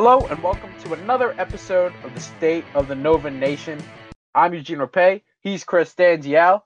[0.00, 3.82] Hello and welcome to another episode of the State of the Nova Nation.
[4.32, 5.22] I'm Eugene Rapay.
[5.40, 6.62] He's Chris Stanzial.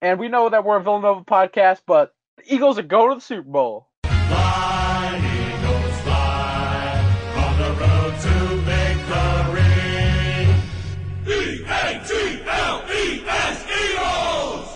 [0.00, 3.20] And we know that we're a Villanova podcast, but the Eagles are going to the
[3.20, 3.88] Super Bowl.
[4.04, 8.30] Fly, Eagles, fly on the road to
[8.62, 9.66] victory.
[11.66, 12.46] E-A-T-L-E-S,
[13.82, 14.68] Eagles!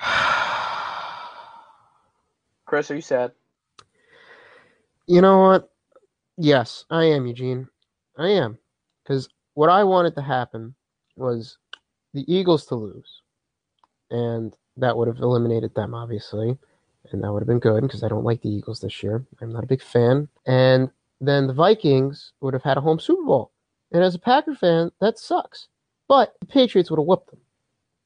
[2.64, 3.32] Chris, are you sad?
[5.06, 5.70] You know what?
[6.38, 7.68] Yes, I am, Eugene.
[8.16, 8.58] I am.
[9.02, 10.74] Because what I wanted to happen
[11.16, 11.58] was
[12.14, 13.22] the Eagles to lose.
[14.10, 16.56] And that would have eliminated them, obviously.
[17.10, 19.24] And that would have been good because I don't like the Eagles this year.
[19.40, 20.28] I'm not a big fan.
[20.46, 23.50] And then the Vikings would have had a home Super Bowl.
[23.90, 25.66] And as a Packer fan, that sucks.
[26.06, 27.40] But the Patriots would have whooped them.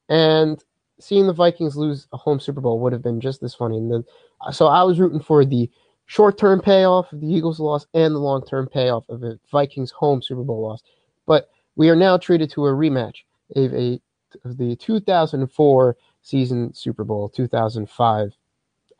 [0.09, 0.63] And
[0.99, 3.77] seeing the Vikings lose a home Super Bowl would have been just as funny.
[3.77, 4.03] And the,
[4.41, 5.69] uh, so I was rooting for the
[6.05, 9.91] short term payoff of the Eagles loss and the long term payoff of the Vikings
[9.91, 10.81] home Super Bowl loss.
[11.25, 13.23] But we are now treated to a rematch
[13.55, 13.99] of, a,
[14.45, 18.33] of the 2004 season Super Bowl, 2005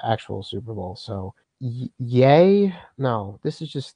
[0.04, 0.96] actual Super Bowl.
[0.96, 2.76] So, y- yay?
[2.98, 3.96] No, this is just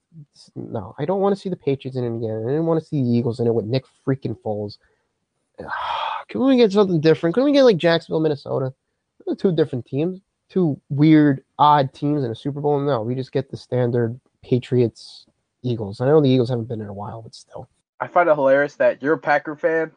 [0.55, 0.95] no.
[0.97, 2.44] I don't want to see the Patriots in it again.
[2.45, 4.77] I didn't want to see the Eagles in it with Nick freaking Foles.
[6.30, 7.36] Can we get something different?
[7.36, 8.73] Can we get like Jacksonville, Minnesota?
[9.25, 12.79] They're two different teams, two weird, odd teams in a Super Bowl.
[12.79, 15.25] No, we just get the standard Patriots,
[15.63, 16.01] Eagles.
[16.01, 17.67] I know the Eagles haven't been in a while, but still.
[17.99, 19.91] I find it hilarious that you're a Packer fan,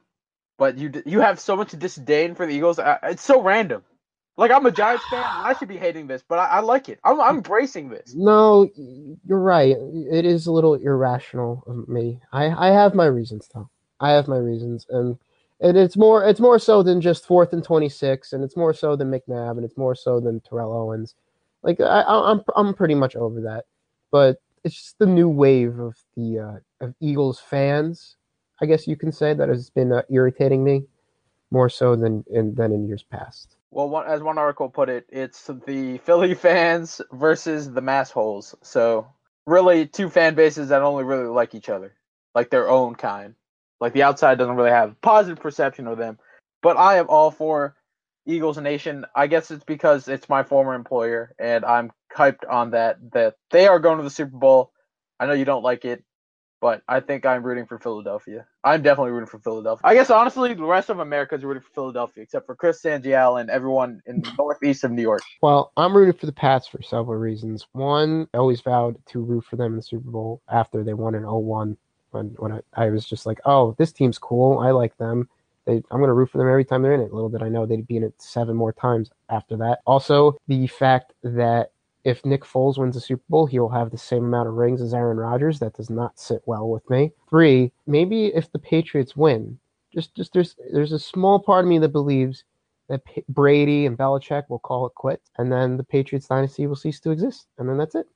[0.59, 2.79] but you you have so much disdain for the Eagles.
[2.79, 3.83] I, it's so random.
[4.37, 6.89] Like I'm a Giants fan, and I should be hating this, but I, I like
[6.89, 6.99] it.
[7.05, 8.15] I'm, I'm embracing this.
[8.15, 8.71] No,
[9.27, 9.77] you're right.
[9.79, 12.21] It is a little irrational of me.
[12.33, 13.69] I, I have my reasons though.
[14.01, 15.19] I have my reasons, and
[15.61, 18.75] and it's more it's more so than just fourth and twenty six, and it's more
[18.75, 21.15] so than McNabb, and it's more so than Terrell Owens.
[21.63, 23.65] Like I, I'm I'm pretty much over that,
[24.11, 28.17] but it's just the new wave of the uh, of Eagles fans.
[28.63, 30.85] I guess you can say that has been uh, irritating me
[31.51, 33.57] more so than in than in years past.
[33.71, 38.55] Well, one, as one article put it, it's the Philly fans versus the mass holes.
[38.63, 39.07] So
[39.47, 41.95] really, two fan bases that only really like each other,
[42.35, 43.35] like their own kind.
[43.81, 46.19] Like the outside doesn't really have positive perception of them.
[46.63, 47.77] But I am all for
[48.27, 49.07] Eagles Nation.
[49.15, 52.99] I guess it's because it's my former employer, and I'm hyped on that.
[53.13, 54.73] That they are going to the Super Bowl.
[55.19, 56.05] I know you don't like it,
[56.61, 58.47] but I think I'm rooting for Philadelphia.
[58.63, 59.81] I'm definitely rooting for Philadelphia.
[59.85, 63.41] I guess honestly, the rest of America is rooting for Philadelphia, except for Chris Stanzial
[63.41, 65.23] and everyone in the northeast of New York.
[65.41, 67.67] Well, I'm rooting for the Pats for several reasons.
[67.73, 71.15] One, I always vowed to root for them in the Super Bowl after they won
[71.15, 71.77] in 01
[72.13, 74.59] when when I, I was just like, oh, this team's cool.
[74.59, 75.29] I like them.
[75.67, 77.13] They, I'm going to root for them every time they're in it.
[77.13, 79.81] Little did I know they'd be in it seven more times after that.
[79.87, 81.73] Also, the fact that
[82.05, 84.95] if Nick Foles wins the Super Bowl, he'll have the same amount of rings as
[84.95, 85.59] Aaron Rodgers.
[85.59, 87.13] That does not sit well with me.
[87.29, 89.59] Three, maybe if the Patriots win,
[89.93, 92.45] just just there's there's a small part of me that believes
[92.89, 96.77] that P- Brady and Belichick will call it quits, and then the Patriots dynasty will
[96.77, 98.07] cease to exist, and then that's it.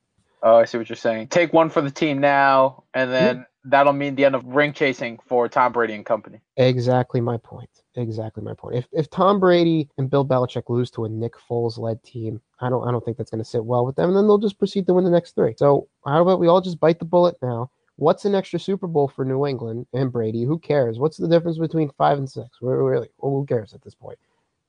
[0.42, 1.28] Oh, I see what you're saying.
[1.28, 5.18] Take one for the team now, and then that'll mean the end of ring chasing
[5.26, 6.40] for Tom Brady and company.
[6.56, 7.70] Exactly my point.
[7.96, 8.76] Exactly my point.
[8.76, 12.68] If if Tom Brady and Bill Belichick lose to a Nick Foles led team, I
[12.68, 14.58] don't I don't think that's going to sit well with them, and then they'll just
[14.58, 15.54] proceed to win the next three.
[15.56, 17.70] So how about we all just bite the bullet now?
[17.96, 20.42] What's an extra Super Bowl for New England and Brady?
[20.42, 20.98] Who cares?
[20.98, 22.60] What's the difference between five and six?
[22.60, 24.18] We're really, well, who cares at this point?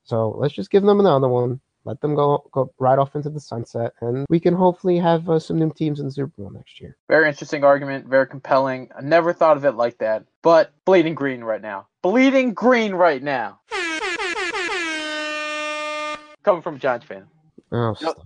[0.04, 1.60] So let's just give them another one.
[1.86, 5.38] Let them go go right off into the sunset, and we can hopefully have uh,
[5.38, 6.98] some new teams in the Super Bowl next year.
[7.08, 8.90] Very interesting argument, very compelling.
[8.98, 11.88] I never thought of it like that, but bleeding green right now.
[12.02, 13.60] Bleeding green right now.
[16.44, 17.28] Coming from a Giants fan.
[17.72, 17.98] Oh, Yep.
[18.00, 18.18] stop.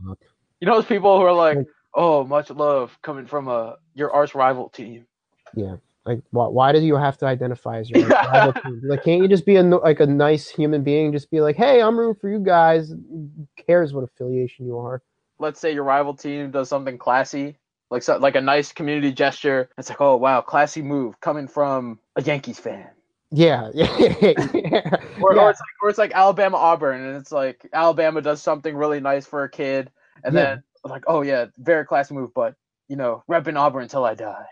[0.61, 1.57] You know those people who are like,
[1.93, 5.05] "Oh, much love coming from a your arch rival team."
[5.53, 5.75] Yeah.
[6.05, 8.81] Like, why, why do you have to identify as your rival team?
[8.83, 11.11] Like, can't you just be a like a nice human being?
[11.11, 12.89] Just be like, hey, I'm rooting for you guys.
[12.89, 15.01] Who cares what affiliation you are?
[15.39, 17.57] Let's say your rival team does something classy,
[17.89, 19.69] like so, like a nice community gesture.
[19.77, 22.89] It's like, "Oh, wow, classy move coming from a Yankees fan."
[23.31, 23.97] Yeah, yeah,
[24.53, 24.97] yeah.
[25.21, 25.41] Or, yeah.
[25.41, 28.99] or it's like or it's like Alabama Auburn, and it's like Alabama does something really
[28.99, 29.91] nice for a kid,
[30.23, 30.55] and Yeah.
[30.55, 32.55] then like, oh yeah, very classy move, but
[32.87, 34.45] you know, repping Auburn until I die.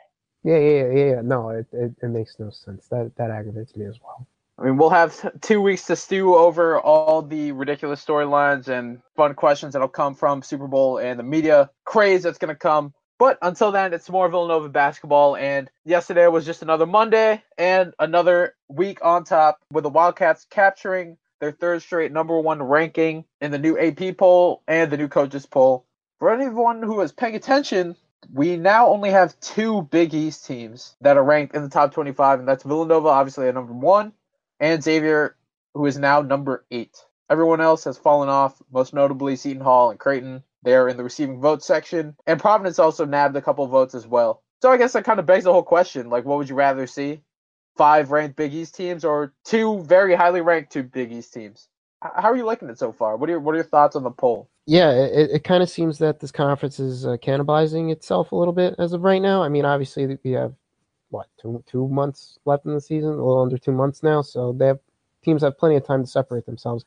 [0.48, 1.22] Yeah, yeah, yeah, yeah.
[1.22, 2.88] No, it, it, it makes no sense.
[2.88, 4.26] That that aggravates me as well.
[4.58, 9.36] I mean, we'll have two weeks to stew over all the ridiculous storylines and fun
[9.36, 12.94] questions that'll come from Super Bowl and the media craze that's going to come.
[13.20, 15.36] But until then, it's more Villanova basketball.
[15.36, 21.18] And yesterday was just another Monday and another week on top with the Wildcats capturing
[21.40, 25.46] their third straight number one ranking in the new AP poll and the new coaches
[25.46, 25.86] poll.
[26.20, 27.96] For anyone who is paying attention
[28.32, 32.40] we now only have two Big East teams that are ranked in the top 25,
[32.40, 34.14] and that's Villanova, obviously at number one,
[34.60, 35.36] and Xavier,
[35.74, 36.98] who is now number eight.
[37.30, 40.44] Everyone else has fallen off, most notably Seton Hall and Creighton.
[40.64, 44.08] They are in the receiving vote section, and Providence also nabbed a couple votes as
[44.08, 44.42] well.
[44.62, 46.88] So I guess that kind of begs the whole question: like, what would you rather
[46.88, 47.22] see?
[47.78, 51.70] Five ranked Big East teams or two very highly ranked two Big East teams?
[52.02, 53.18] How are you liking it so far?
[53.18, 54.50] What are your What are your thoughts on the poll?
[54.70, 58.54] Yeah, it, it kind of seems that this conference is uh, cannibalizing itself a little
[58.54, 59.42] bit as of right now.
[59.42, 60.54] I mean, obviously we have
[61.10, 64.52] what two two months left in the season, a little under two months now, so
[64.52, 64.80] they have
[65.24, 66.84] teams have plenty of time to separate themselves.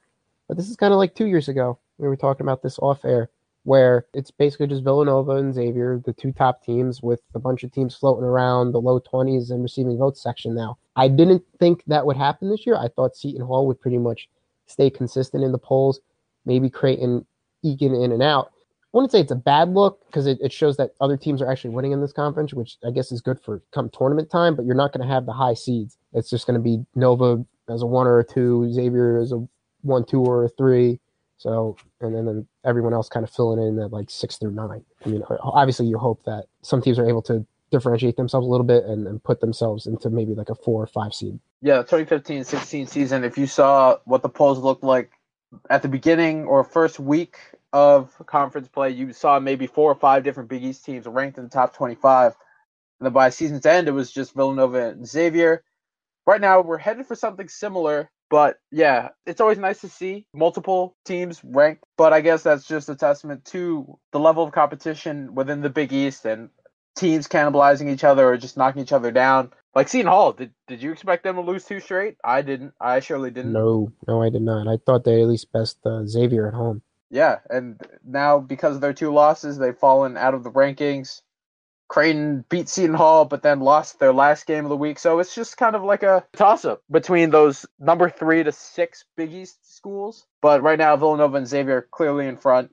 [0.46, 1.78] But this is kind of like two years ago.
[1.96, 3.30] We were talking about this off air,
[3.62, 7.72] where it's basically just Villanova and Xavier, the two top teams, with a bunch of
[7.72, 10.76] teams floating around the low twenties and receiving votes section now.
[10.96, 12.76] I didn't think that would happen this year.
[12.76, 14.28] I thought Seton Hall would pretty much
[14.66, 16.00] stay consistent in the polls.
[16.44, 17.24] Maybe Creighton
[17.62, 18.52] eking in and out.
[18.92, 21.50] I wouldn't say it's a bad look because it, it shows that other teams are
[21.50, 24.64] actually winning in this conference, which I guess is good for come tournament time, but
[24.64, 25.96] you're not going to have the high seeds.
[26.12, 29.46] It's just going to be Nova as a one or a two, Xavier as a
[29.82, 30.98] one, two, or a three.
[31.38, 34.84] So, and then, then everyone else kind of filling in at like six through nine.
[35.06, 38.66] I mean, obviously, you hope that some teams are able to differentiate themselves a little
[38.66, 41.38] bit and, and put themselves into maybe like a four or five seed.
[41.62, 43.24] Yeah, 2015-16 season.
[43.24, 45.12] If you saw what the polls looked like
[45.68, 47.36] at the beginning or first week
[47.72, 51.44] of conference play, you saw maybe four or five different Big East teams ranked in
[51.44, 52.34] the top 25.
[53.00, 55.64] And then by season's end, it was just Villanova and Xavier.
[56.26, 60.96] Right now, we're headed for something similar, but yeah, it's always nice to see multiple
[61.04, 61.82] teams ranked.
[61.96, 65.92] But I guess that's just a testament to the level of competition within the Big
[65.92, 66.50] East and
[66.96, 69.50] teams cannibalizing each other or just knocking each other down.
[69.74, 72.16] Like Seton Hall, did did you expect them to lose two straight?
[72.24, 72.74] I didn't.
[72.80, 73.52] I surely didn't.
[73.52, 74.66] No, no, I did not.
[74.66, 76.82] I thought they at least best uh, Xavier at home.
[77.10, 81.22] Yeah, and now because of their two losses, they've fallen out of the rankings.
[81.88, 84.98] Creighton beat Seton Hall, but then lost their last game of the week.
[85.00, 89.04] So it's just kind of like a toss up between those number three to six
[89.16, 90.24] Big East schools.
[90.40, 92.72] But right now, Villanova and Xavier are clearly in front,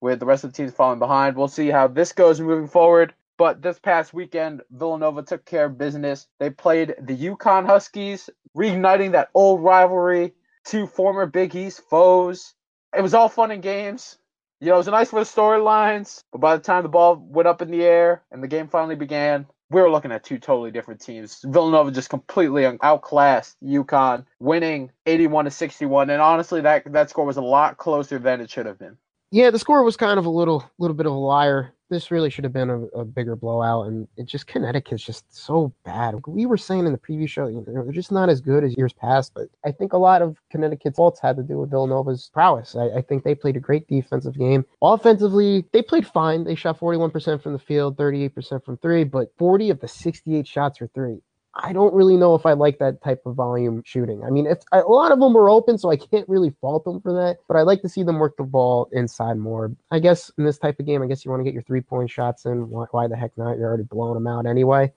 [0.00, 1.36] with the rest of the teams falling behind.
[1.36, 3.12] We'll see how this goes moving forward.
[3.36, 6.28] But this past weekend, Villanova took care of business.
[6.38, 10.34] They played the UConn Huskies, reigniting that old rivalry.
[10.64, 12.54] Two former Big East foes.
[12.96, 14.18] It was all fun and games.
[14.60, 17.48] You know, it was nice for the storylines, but by the time the ball went
[17.48, 20.70] up in the air and the game finally began, we were looking at two totally
[20.70, 21.44] different teams.
[21.44, 27.36] Villanova just completely outclassed UConn, winning 81 to 61, and honestly, that that score was
[27.36, 28.96] a lot closer than it should have been.
[29.30, 31.73] Yeah, the score was kind of a little little bit of a liar.
[31.90, 35.72] This really should have been a, a bigger blowout, and it just Connecticut's just so
[35.84, 36.14] bad.
[36.26, 38.76] We were saying in the previous show, you know, they're just not as good as
[38.76, 39.32] years past.
[39.34, 42.74] But I think a lot of Connecticut's faults had to do with Villanova's prowess.
[42.74, 44.64] I, I think they played a great defensive game.
[44.80, 46.44] Offensively, they played fine.
[46.44, 50.80] They shot 41% from the field, 38% from three, but 40 of the 68 shots
[50.80, 51.20] were three.
[51.56, 54.24] I don't really know if I like that type of volume shooting.
[54.24, 57.00] I mean, if a lot of them were open, so I can't really fault them
[57.00, 57.38] for that.
[57.46, 59.70] But I like to see them work the ball inside more.
[59.90, 61.80] I guess in this type of game, I guess you want to get your three
[61.80, 62.68] point shots in.
[62.68, 63.56] Why, why the heck not?
[63.56, 64.92] You're already blowing them out anyway.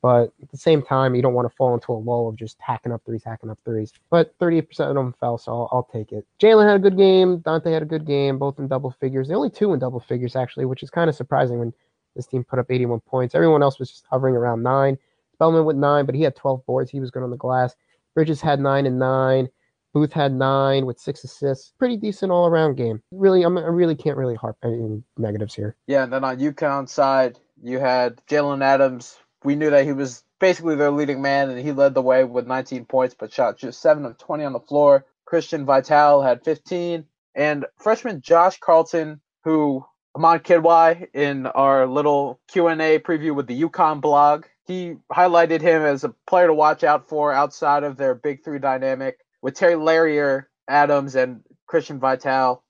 [0.00, 2.56] But at the same time, you don't want to fall into a lull of just
[2.60, 3.92] hacking up threes, hacking up threes.
[4.10, 6.24] But 38% of them fell, so I'll, I'll take it.
[6.40, 7.38] Jalen had a good game.
[7.38, 9.26] Dante had a good game, both in double figures.
[9.26, 11.74] The only two in double figures, actually, which is kind of surprising when
[12.14, 13.34] this team put up 81 points.
[13.34, 14.98] Everyone else was just hovering around nine.
[15.38, 16.90] Spellman with nine, but he had 12 boards.
[16.90, 17.76] He was good on the glass.
[18.16, 19.48] Bridges had nine and nine.
[19.94, 21.72] Booth had nine with six assists.
[21.78, 23.00] Pretty decent all around game.
[23.12, 25.76] Really, I'm, I really can't really harp any negatives here.
[25.86, 29.16] Yeah, and then on UConn side, you had Jalen Adams.
[29.44, 32.48] We knew that he was basically their leading man, and he led the way with
[32.48, 35.06] 19 points, but shot just 7 of 20 on the floor.
[35.24, 37.04] Christian Vital had 15.
[37.36, 44.00] And freshman Josh Carlton, who Amon Kidwai in our little Q&A preview with the UConn
[44.00, 48.44] blog, he highlighted him as a player to watch out for outside of their big
[48.44, 52.62] three dynamic with Terry Larrier, Adams, and Christian Vital.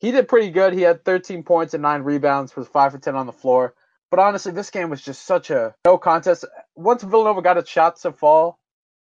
[0.00, 0.72] He did pretty good.
[0.74, 3.74] He had 13 points and nine rebounds, was five for 10 on the floor.
[4.10, 6.44] But honestly, this game was just such a no contest.
[6.74, 8.58] Once Villanova got its shots to fall,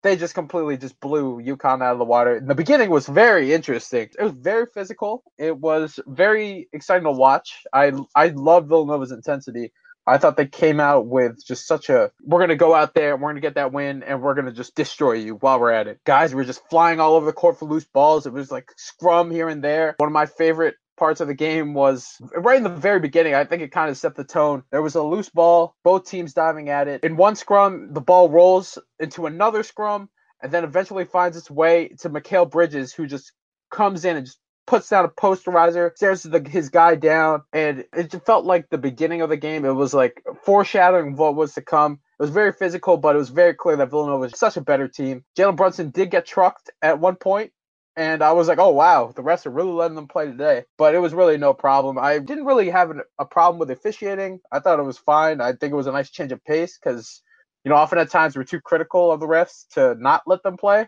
[0.03, 2.37] they just completely just blew UConn out of the water.
[2.37, 4.09] In the beginning was very interesting.
[4.17, 5.23] It was very physical.
[5.37, 7.63] It was very exciting to watch.
[7.73, 9.71] I I love Villanova's intensity.
[10.09, 13.21] I thought they came out with just such a we're gonna go out there, and
[13.21, 15.99] we're gonna get that win, and we're gonna just destroy you while we're at it.
[16.05, 18.25] Guys we were just flying all over the court for loose balls.
[18.25, 19.95] It was like scrum here and there.
[19.97, 23.33] One of my favorite parts of the game was right in the very beginning.
[23.33, 24.63] I think it kind of set the tone.
[24.71, 27.03] There was a loose ball, both teams diving at it.
[27.03, 30.09] In one scrum, the ball rolls into another scrum
[30.41, 33.31] and then eventually finds its way to Mikal Bridges, who just
[33.71, 34.39] comes in and just
[34.69, 39.21] puts down a posterizer, stares the, his guy down, and it felt like the beginning
[39.21, 39.65] of the game.
[39.65, 41.93] It was like foreshadowing what was to come.
[42.19, 44.87] It was very physical, but it was very clear that Villanova was such a better
[44.87, 45.25] team.
[45.35, 47.51] Jalen Brunson did get trucked at one point,
[47.95, 50.65] and I was like, oh wow, the refs are really letting them play today.
[50.77, 51.97] But it was really no problem.
[51.97, 54.39] I didn't really have an, a problem with officiating.
[54.51, 55.41] I thought it was fine.
[55.41, 57.23] I think it was a nice change of pace because,
[57.63, 60.57] you know, often at times we're too critical of the refs to not let them
[60.57, 60.87] play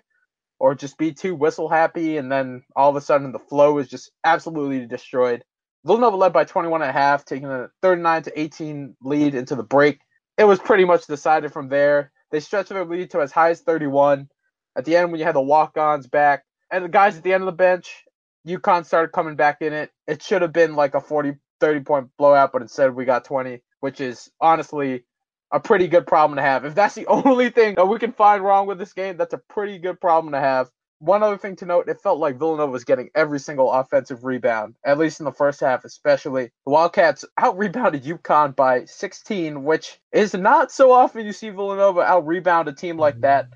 [0.61, 3.87] or just be too whistle happy, and then all of a sudden the flow is
[3.87, 5.43] just absolutely destroyed.
[5.83, 9.63] Villanova led by 21 and a half, taking a 39 to 18 lead into the
[9.63, 10.01] break.
[10.37, 12.11] It was pretty much decided from there.
[12.29, 14.29] They stretched their lead to as high as 31.
[14.75, 17.41] At the end, when you had the walk-ons back and the guys at the end
[17.41, 18.03] of the bench,
[18.47, 19.89] UConn started coming back in it.
[20.05, 23.63] It should have been like a 40, 30 point blowout, but instead we got 20,
[23.79, 25.05] which is honestly
[25.51, 26.65] a pretty good problem to have.
[26.65, 29.37] If that's the only thing that we can find wrong with this game, that's a
[29.37, 30.69] pretty good problem to have.
[30.99, 34.75] One other thing to note, it felt like Villanova was getting every single offensive rebound,
[34.85, 36.51] at least in the first half, especially.
[36.65, 42.01] The Wildcats out rebounded UConn by 16, which is not so often you see Villanova
[42.01, 43.47] out rebound a team like that.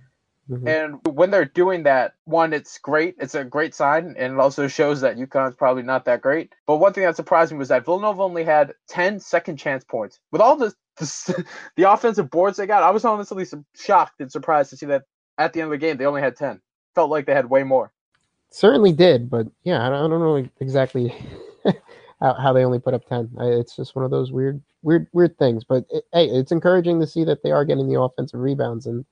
[0.50, 0.68] Mhm.
[0.68, 3.16] And when they're doing that, one, it's great.
[3.20, 6.54] It's a great sign, and it also shows that UConn's probably not that great.
[6.68, 10.20] But one thing that surprised me was that Villanova only had 10 second chance points.
[10.32, 10.74] With all the
[11.76, 15.04] the, offensive boards they got, I was honestly shocked and surprised to see that
[15.38, 16.62] at the end of the game they only had 10.
[16.94, 17.92] Felt like they had way more.
[18.52, 21.14] Certainly did, but yeah, I don't, know exactly
[22.22, 23.30] how, they only put up ten.
[23.38, 25.66] It's just one of those weird, weird, weird things.
[25.66, 29.04] But it, hey, it's encouraging to see that they are getting the offensive rebounds, and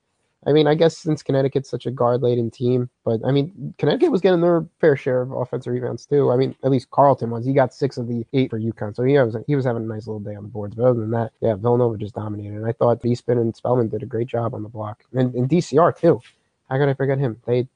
[0.46, 4.22] I mean, I guess since Connecticut's such a guard-laden team, but I mean, Connecticut was
[4.22, 6.32] getting their fair share of offensive rebounds too.
[6.32, 7.46] I mean, at least Carlton was.
[7.46, 9.88] He got six of the eight for UConn, so he was he was having a
[9.88, 10.76] nice little day on the boards.
[10.76, 14.04] But other than that, yeah, Villanova just dominated, and I thought Beespin and Spellman did
[14.04, 16.22] a great job on the block, and, and DCR too.
[16.70, 17.40] How could I forget him?
[17.46, 17.68] They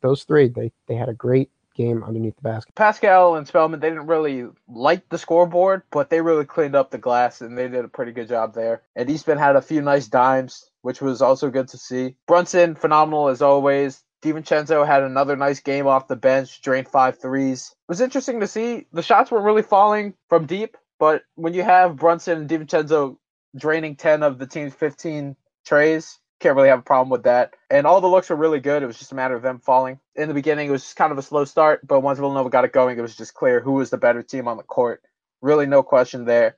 [0.00, 2.74] those three, they they had a great game underneath the basket.
[2.74, 6.98] Paschall and Spellman, they didn't really light the scoreboard, but they really cleaned up the
[6.98, 8.82] glass and they did a pretty good job there.
[8.94, 12.16] And Eastman had a few nice dimes, which was also good to see.
[12.26, 14.02] Brunson, phenomenal as always.
[14.22, 17.70] DiVincenzo had another nice game off the bench, drained five threes.
[17.72, 18.86] It was interesting to see.
[18.92, 23.16] The shots weren't really falling from deep, but when you have Brunson and DiVincenzo
[23.56, 25.34] draining 10 of the team's 15
[25.66, 27.54] trays, can't really have a problem with that.
[27.70, 28.82] And all the looks were really good.
[28.82, 29.98] It was just a matter of them falling.
[30.14, 32.64] In the beginning, it was just kind of a slow start, but once Villanova got
[32.64, 35.02] it going, it was just clear who was the better team on the court.
[35.40, 36.56] Really, no question there.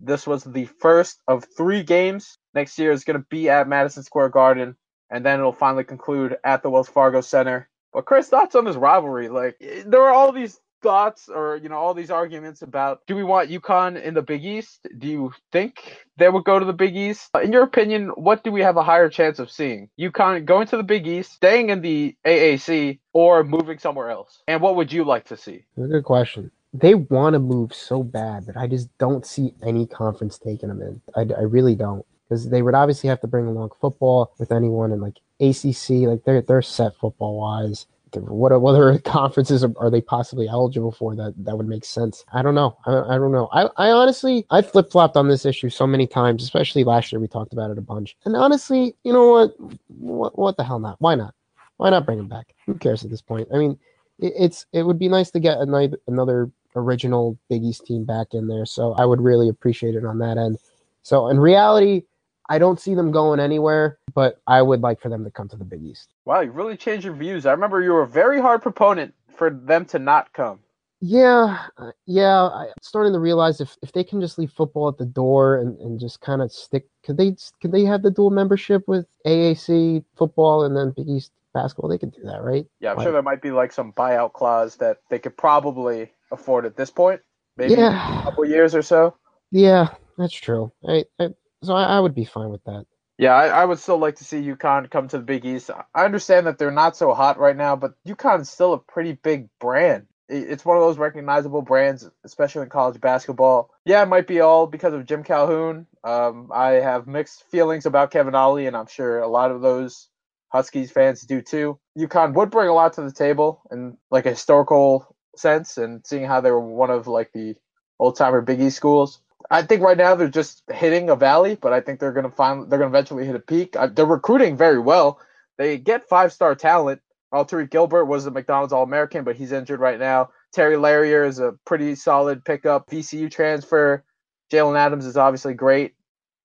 [0.00, 2.38] This was the first of three games.
[2.54, 4.76] Next year is going to be at Madison Square Garden,
[5.10, 7.68] and then it'll finally conclude at the Wells Fargo Center.
[7.92, 9.28] But Chris, thoughts on this rivalry?
[9.28, 13.16] Like, eh, there are all these thoughts or you know all these arguments about do
[13.16, 14.86] we want UConn in the Big East?
[14.98, 17.30] Do you think they would go to the Big East?
[17.42, 19.88] In your opinion, what do we have a higher chance of seeing?
[19.98, 24.42] UConn going to the Big East, staying in the AAC, or moving somewhere else?
[24.46, 25.64] And what would you like to see?
[25.76, 26.50] That's a good question.
[26.74, 30.82] They want to move so bad, but I just don't see any conference taking them
[30.82, 31.00] in.
[31.16, 32.04] I, I really don't.
[32.28, 36.24] Because they would obviously have to bring along football with anyone and like ACC, like
[36.24, 37.86] they're they're set football wise.
[38.14, 42.24] What what other conferences are, are they possibly eligible for that that would make sense?
[42.32, 42.76] I don't know.
[42.86, 43.48] I, I don't know.
[43.52, 47.20] I, I honestly I flip flopped on this issue so many times, especially last year
[47.20, 48.16] we talked about it a bunch.
[48.24, 49.54] And honestly, you know what?
[49.88, 50.96] What what the hell not?
[51.00, 51.34] Why not?
[51.76, 52.54] Why not bring them back?
[52.66, 53.48] Who cares at this point?
[53.52, 53.78] I mean,
[54.18, 58.28] it, it's it would be nice to get another another original Big East team back
[58.32, 58.66] in there.
[58.66, 60.58] So I would really appreciate it on that end.
[61.02, 62.02] So in reality,
[62.48, 65.56] I don't see them going anywhere, but I would like for them to come to
[65.56, 66.10] the Big East.
[66.24, 67.46] Wow, you really changed your views.
[67.46, 70.60] I remember you were a very hard proponent for them to not come.
[71.00, 72.48] Yeah, uh, yeah.
[72.48, 75.78] I'm starting to realize if, if they can just leave football at the door and,
[75.80, 80.04] and just kind of stick, could they could they have the dual membership with AAC
[80.16, 81.90] football and then Big East basketball?
[81.90, 82.64] They could do that, right?
[82.80, 86.10] Yeah, I'm Like- sure there might be like some buyout clause that they could probably
[86.32, 87.20] afford at this point.
[87.56, 88.20] Maybe Yeah.
[88.20, 89.14] a couple years or so.
[89.50, 90.72] Yeah, that's true.
[90.88, 91.28] I, I
[91.64, 92.86] so I, I would be fine with that.
[93.16, 95.70] Yeah, I, I would still like to see UConn come to the Big East.
[95.94, 99.12] I understand that they're not so hot right now, but UConn is still a pretty
[99.12, 100.06] big brand.
[100.28, 103.70] It's one of those recognizable brands, especially in college basketball.
[103.84, 105.86] Yeah, it might be all because of Jim Calhoun.
[106.02, 110.08] Um, I have mixed feelings about Kevin Ollie, and I'm sure a lot of those
[110.48, 111.78] Huskies fans do too.
[111.98, 116.24] UConn would bring a lot to the table in like a historical sense, and seeing
[116.24, 117.54] how they were one of like the
[117.98, 119.20] old timer Big East schools.
[119.50, 122.70] I think right now they're just hitting a valley, but I think they're gonna find
[122.70, 123.76] they're gonna eventually hit a peak.
[123.76, 125.20] Uh, they're recruiting very well.
[125.58, 127.00] They get five star talent.
[127.30, 130.30] Well, Tariq Gilbert was a McDonald's All American, but he's injured right now.
[130.52, 132.88] Terry Larrier is a pretty solid pickup.
[132.88, 134.04] VCU transfer.
[134.52, 135.94] Jalen Adams is obviously great.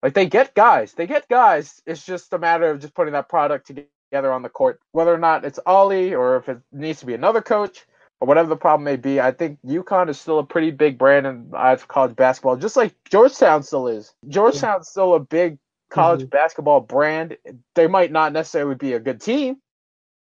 [0.02, 1.82] Like they get guys, they get guys.
[1.86, 4.80] It's just a matter of just putting that product together on the court.
[4.92, 7.86] Whether or not it's Ollie or if it needs to be another coach,
[8.22, 11.26] or whatever the problem may be, I think UConn is still a pretty big brand
[11.26, 14.14] in eyes of college basketball, just like Georgetown still is.
[14.28, 15.58] Georgetown's still a big
[15.90, 16.30] college Mhm.
[16.30, 17.38] basketball brand.
[17.76, 19.58] They might not necessarily be a good team,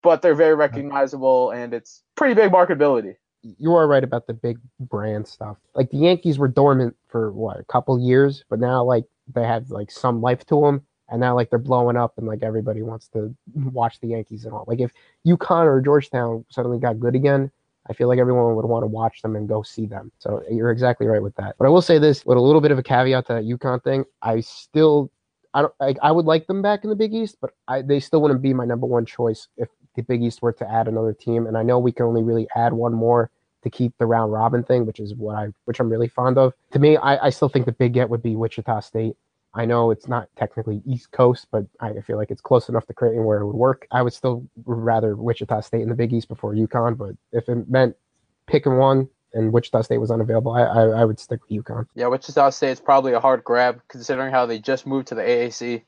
[0.02, 3.16] but they're very recognizable and it's pretty big marketability.
[3.42, 5.56] You are right about the big brand stuff.
[5.74, 9.70] Like the Yankees were dormant for what a couple years, but now like they have
[9.70, 13.08] like some life to them, and now like they're blowing up, and like everybody wants
[13.08, 13.34] to
[13.72, 14.64] watch the Yankees and all.
[14.66, 14.92] Like if
[15.26, 17.50] UConn or Georgetown suddenly got good again,
[17.90, 20.12] I feel like everyone would want to watch them and go see them.
[20.18, 21.56] So you're exactly right with that.
[21.58, 23.82] But I will say this with a little bit of a caveat to that UConn
[23.82, 24.04] thing.
[24.22, 25.10] I still,
[25.54, 27.98] I don't, like, I would like them back in the Big East, but I, they
[27.98, 31.12] still wouldn't be my number one choice if the Big East were to add another
[31.12, 31.48] team.
[31.48, 33.28] And I know we can only really add one more
[33.64, 36.54] to keep the round robin thing, which is what I, which I'm really fond of.
[36.70, 39.16] To me, I, I still think the big get would be Wichita State.
[39.54, 42.94] I know it's not technically East Coast, but I feel like it's close enough to
[42.94, 43.86] Creighton where it would work.
[43.90, 47.68] I would still rather Wichita State in the Big East before UConn, but if it
[47.68, 47.96] meant
[48.46, 51.86] picking one and Wichita State was unavailable, I, I, I would stick with UConn.
[51.94, 55.82] Yeah, Wichita State's probably a hard grab considering how they just moved to the AAC.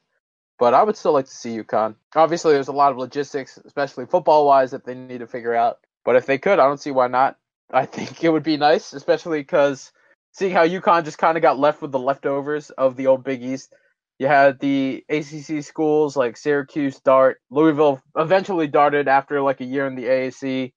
[0.59, 1.97] But I would still like to see UConn.
[2.15, 5.79] Obviously, there's a lot of logistics, especially football wise, that they need to figure out.
[6.05, 7.37] But if they could, I don't see why not.
[7.71, 9.93] I think it would be nice, especially because
[10.33, 13.43] seeing how UConn just kind of got left with the leftovers of the old Big
[13.43, 13.75] East.
[14.19, 19.87] You had the ACC schools like Syracuse, Dart, Louisville eventually darted after like a year
[19.87, 20.73] in the AAC.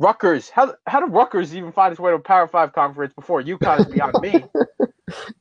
[0.00, 3.42] Rutgers, how how did Rutgers even find its way to a Power Five conference before
[3.42, 4.44] UConn is beyond me?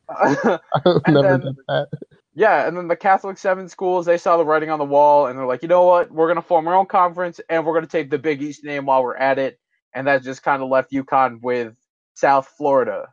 [1.06, 1.88] And never then- that.
[2.36, 5.40] yeah, and then the Catholic seven schools they saw the writing on the wall and
[5.40, 8.10] they're like, you know what, we're gonna form our own conference and we're gonna take
[8.12, 9.58] the Big East name while we're at it,
[9.96, 11.74] and that just kind of left UConn with
[12.14, 13.08] South Florida,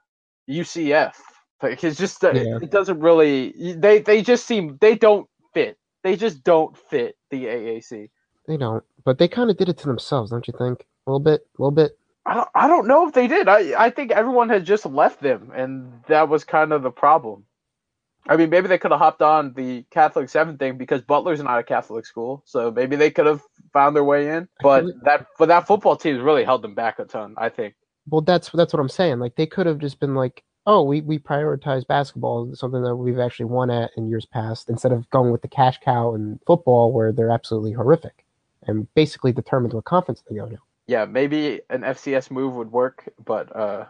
[0.50, 1.14] UCF.
[1.62, 2.58] Like it's just uh, Yeah.
[2.62, 5.78] it doesn't really they they just seem they don't fit.
[6.02, 8.08] They just don't fit the AAC.
[8.46, 10.86] They don't, but they kind of did it to themselves, don't you think?
[11.06, 11.92] A little bit, a little bit.
[12.26, 13.48] I don't, I don't know if they did.
[13.48, 17.44] I, I think everyone had just left them, and that was kind of the problem.
[18.28, 21.58] I mean, maybe they could have hopped on the Catholic Seven thing because Butler's not
[21.58, 24.48] a Catholic school, so maybe they could have found their way in.
[24.62, 27.34] But that, but that football team really held them back a ton.
[27.38, 27.74] I think.
[28.08, 29.18] Well, that's that's what I'm saying.
[29.18, 33.18] Like they could have just been like, oh, we we prioritize basketball, something that we've
[33.18, 36.92] actually won at in years past, instead of going with the cash cow and football,
[36.92, 38.24] where they're absolutely horrific
[38.66, 40.58] and basically determined what conference they go to.
[40.86, 43.84] Yeah, maybe an FCS move would work, but uh,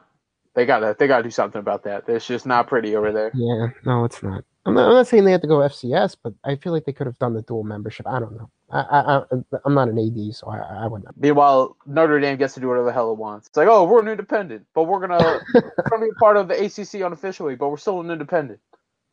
[0.55, 2.09] they gotta they gotta do something about that.
[2.09, 3.31] It's just not pretty over there.
[3.35, 4.45] Yeah, no, it's not.
[4.67, 6.93] I'm not, I'm not saying they have to go FCS, but I feel like they
[6.93, 8.07] could have done the dual membership.
[8.07, 8.51] I don't know.
[8.71, 11.15] I, I, I I'm not an AD, so I, I would not.
[11.17, 13.49] Meanwhile, Notre Dame gets to do whatever the hell it wants.
[13.49, 16.65] It's like, oh, we're an independent, but we're gonna we're gonna be part of the
[16.65, 18.61] ACC unofficially, but we're still an independent.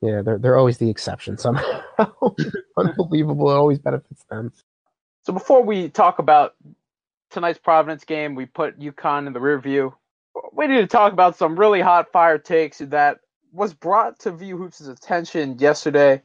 [0.02, 1.82] Yeah, they're they're always the exception somehow.
[2.78, 3.50] Unbelievable.
[3.50, 4.52] It always benefits them.
[5.24, 6.56] So before we talk about
[7.32, 9.96] tonight's Providence game, we put UConn in the rear view.
[10.58, 13.20] We need to talk about some really hot fire takes that
[13.54, 16.24] was brought to VU Hoops' attention yesterday.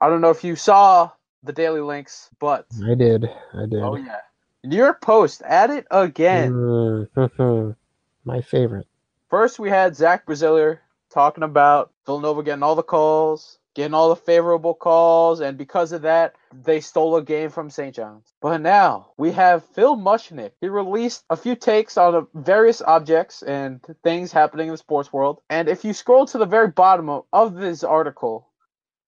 [0.00, 1.10] I don't know if you saw
[1.42, 3.24] the Daily Links, but I did.
[3.54, 3.82] I did.
[3.82, 4.20] oh yeah,
[4.62, 6.52] New York Post at it again.
[6.52, 7.76] Mm,
[8.24, 8.86] My favorite.
[9.30, 10.78] First, we had Zach Braziller
[11.10, 16.02] talking about Villanova getting all the calls, getting all the favorable calls, and because of
[16.02, 16.34] that,
[16.64, 17.94] they stole a game from St.
[17.94, 18.32] John's.
[18.40, 20.52] But now we have Phil Mushnick.
[20.60, 25.12] He released a few takes on uh, various objects and things happening in the sports
[25.12, 25.40] world.
[25.48, 28.48] And if you scroll to the very bottom of, of this article,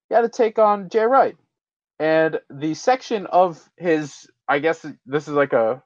[0.09, 1.37] you got to take on Jay Wright.
[1.99, 5.83] And the section of his, I guess this is like a,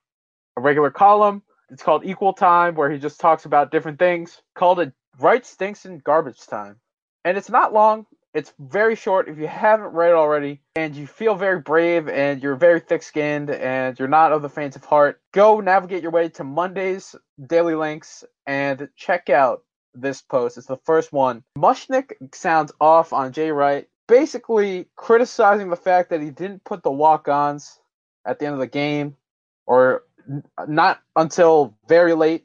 [0.57, 1.43] a regular column
[1.73, 4.43] it's called Equal Time, where he just talks about different things.
[4.55, 6.77] Called it Right Stinks in Garbage Time.
[7.25, 8.05] And it's not long.
[8.35, 9.29] It's very short.
[9.29, 13.03] If you haven't read it already and you feel very brave and you're very thick
[13.03, 17.15] skinned and you're not of the faint of heart, go navigate your way to Monday's
[17.47, 19.65] Daily Links and check out
[19.95, 20.57] this post.
[20.57, 21.45] It's the first one.
[21.59, 26.91] Mushnick sounds off on Jay Wright, basically criticizing the fact that he didn't put the
[26.91, 27.79] walk ons
[28.25, 29.17] at the end of the game
[29.67, 30.05] or
[30.67, 32.45] not until very late,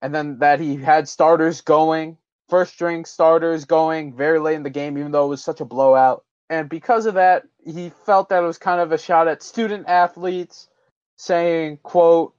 [0.00, 2.18] and then that he had starters going,
[2.48, 5.64] first string starters going very late in the game, even though it was such a
[5.64, 6.24] blowout.
[6.50, 9.88] And because of that, he felt that it was kind of a shot at student
[9.88, 10.68] athletes,
[11.16, 12.34] saying, quote,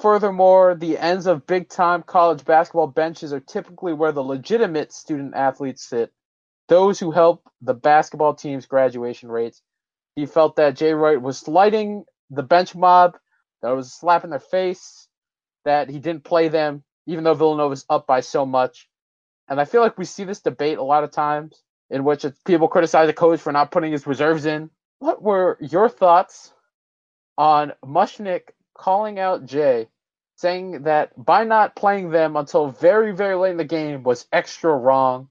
[0.00, 5.34] Furthermore, the ends of big time college basketball benches are typically where the legitimate student
[5.34, 6.12] athletes sit,
[6.68, 9.60] those who help the basketball team's graduation rates.
[10.14, 13.16] He felt that Jay Wright was slighting the bench mob
[13.62, 15.08] that was a slap in their face,
[15.64, 18.88] that he didn't play them, even though Villanova's up by so much.
[19.48, 22.68] And I feel like we see this debate a lot of times in which people
[22.68, 24.70] criticize the coach for not putting his reserves in.
[24.98, 26.52] What were your thoughts
[27.36, 29.88] on Mushnick calling out Jay
[30.36, 34.74] saying that by not playing them until very, very late in the game was extra
[34.76, 35.28] wrong,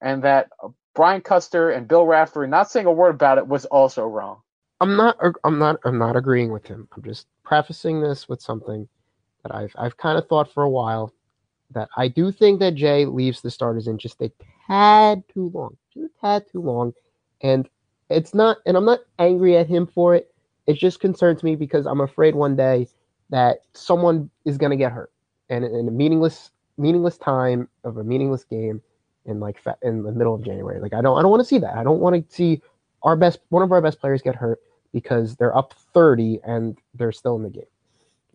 [0.00, 0.48] and that
[0.94, 4.40] Brian Custer and Bill Raftery not saying a word about it was also wrong.
[4.80, 5.16] I'm not.
[5.44, 5.76] I'm not.
[5.84, 6.88] I'm not agreeing with him.
[6.96, 8.88] I'm just prefacing this with something
[9.44, 11.12] that I've I've kind of thought for a while.
[11.74, 14.30] That I do think that Jay leaves the starters in just a
[14.66, 16.92] tad too long, just a tad too long,
[17.42, 17.68] and
[18.10, 18.58] it's not.
[18.66, 20.32] And I'm not angry at him for it.
[20.66, 22.88] It just concerns me because I'm afraid one day
[23.30, 25.12] that someone is going to get hurt,
[25.50, 28.80] and in a meaningless meaningless time of a meaningless game
[29.26, 30.80] in like fa- in the middle of January.
[30.80, 31.74] Like I don't I don't want to see that.
[31.76, 32.60] I don't want to see
[33.02, 34.60] our best one of our best players get hurt
[34.92, 37.64] because they're up 30 and they're still in the game.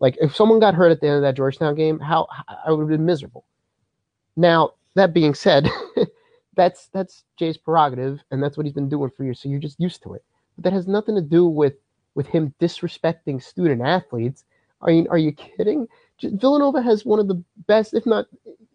[0.00, 2.28] Like if someone got hurt at the end of that Georgetown game, how
[2.64, 3.44] I would have been miserable.
[4.36, 5.68] Now, that being said,
[6.56, 9.80] that's that's Jay's prerogative and that's what he's been doing for years, so you're just
[9.80, 10.24] used to it.
[10.56, 11.74] But that has nothing to do with
[12.14, 14.44] with him disrespecting student athletes.
[14.82, 15.86] I mean, are you kidding?
[16.22, 18.26] Villanova has one of the best, if not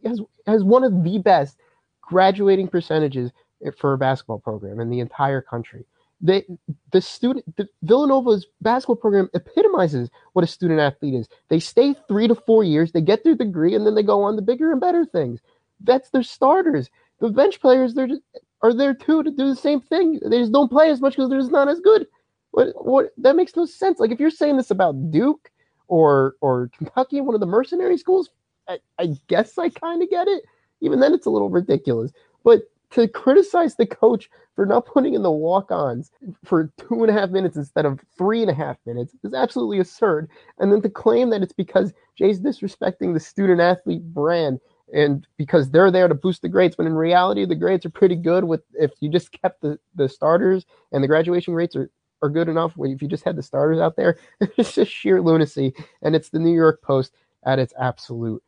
[0.06, 1.58] has has one of the best
[2.02, 3.32] graduating percentages
[3.78, 5.86] for a basketball program in the entire country.
[6.26, 6.46] They,
[6.94, 11.28] the student, the Villanova's basketball program epitomizes what a student athlete is.
[11.50, 14.38] They stay three to four years, they get their degree, and then they go on
[14.38, 15.42] to bigger and better things.
[15.82, 16.90] That's their starters.
[17.20, 18.22] The bench players, they're just,
[18.62, 20.22] are there too to do the same thing.
[20.26, 22.08] They just don't play as much because they're just not as good.
[22.52, 23.12] What, what?
[23.18, 24.00] That makes no sense.
[24.00, 25.52] Like if you're saying this about Duke
[25.88, 28.30] or or Kentucky, one of the mercenary schools,
[28.70, 30.44] I, I guess I kind of get it.
[30.80, 32.12] Even then, it's a little ridiculous.
[32.44, 36.12] But to criticize the coach for not putting in the walk-ons
[36.46, 39.80] for two and a half minutes instead of three and a half minutes is absolutely
[39.80, 40.30] absurd.
[40.60, 44.60] And then to claim that it's because Jay's disrespecting the student athlete brand
[44.94, 48.16] and because they're there to boost the grades, when in reality the grades are pretty
[48.16, 51.90] good with if you just kept the, the starters and the graduation rates are,
[52.22, 55.74] are good enough if you just had the starters out there, it's just sheer lunacy.
[56.04, 58.44] And it's the New York Post at its absolute,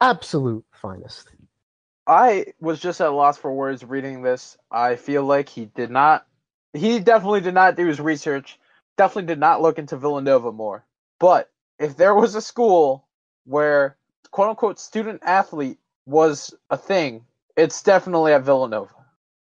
[0.00, 1.30] absolute finest.
[2.12, 4.58] I was just at a loss for words reading this.
[4.70, 6.26] I feel like he did not,
[6.74, 8.58] he definitely did not do his research,
[8.98, 10.84] definitely did not look into Villanova more.
[11.18, 13.06] But if there was a school
[13.44, 13.96] where
[14.30, 17.24] quote unquote student athlete was a thing,
[17.56, 18.94] it's definitely at Villanova.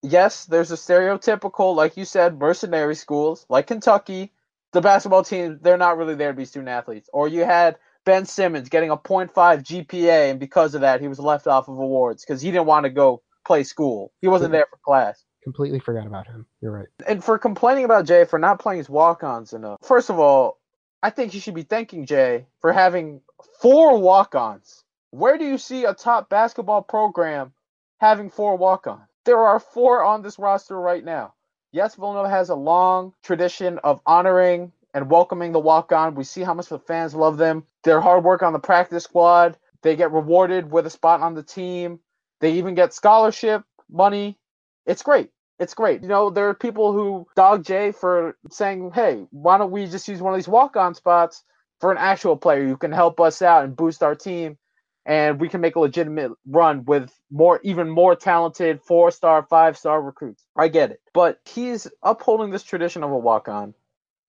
[0.02, 4.32] Yes, there's a stereotypical, like you said, mercenary schools like Kentucky.
[4.72, 7.10] The basketball team, they're not really there to be student athletes.
[7.12, 7.78] Or you had
[8.10, 11.78] Ben Simmons getting a 0.5 GPA, and because of that, he was left off of
[11.78, 14.12] awards because he didn't want to go play school.
[14.20, 15.24] He wasn't there for class.
[15.44, 16.48] Completely forgot about him.
[16.60, 16.88] You're right.
[17.08, 20.58] And for complaining about Jay for not playing his walk-ons enough, first of all,
[21.04, 23.22] I think you should be thanking Jay for having
[23.62, 24.84] four walk-ons.
[25.12, 27.54] Where do you see a top basketball program
[28.00, 29.04] having four walk-ons?
[29.26, 31.36] There are four on this roster right now.
[31.72, 36.16] Yes, Villanova has a long tradition of honoring and welcoming the walk on.
[36.16, 37.64] We see how much the fans love them.
[37.84, 41.44] Their hard work on the practice squad, they get rewarded with a spot on the
[41.44, 42.00] team.
[42.42, 44.38] They even get scholarship money.
[44.86, 45.30] It's great.
[45.60, 46.02] It's great.
[46.02, 50.08] You know, there are people who dog Jay for saying, hey, why don't we just
[50.08, 51.44] use one of these walk on spots
[51.80, 54.58] for an actual player who can help us out and boost our team
[55.06, 59.78] and we can make a legitimate run with more even more talented four star five
[59.78, 63.74] star recruits i get it but he's upholding this tradition of a walk-on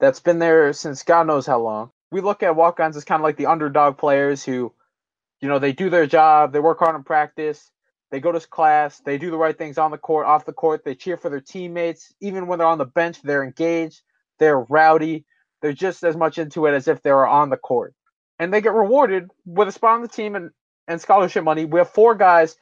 [0.01, 3.25] that's been there since god knows how long we look at walk-ons as kind of
[3.25, 4.73] like the underdog players who
[5.41, 7.71] you know they do their job they work hard in practice
[8.11, 10.85] they go to class they do the right things on the court off the court
[10.85, 14.03] they cheer for their teammates even when they're on the bench they're engaged
[14.39, 15.25] they're rowdy
[15.63, 17.95] they're just as much into it as if they were on the court
[18.39, 20.51] and they get rewarded with a spot on the team and
[20.89, 21.65] and scholarship money.
[21.65, 22.57] We have four guys.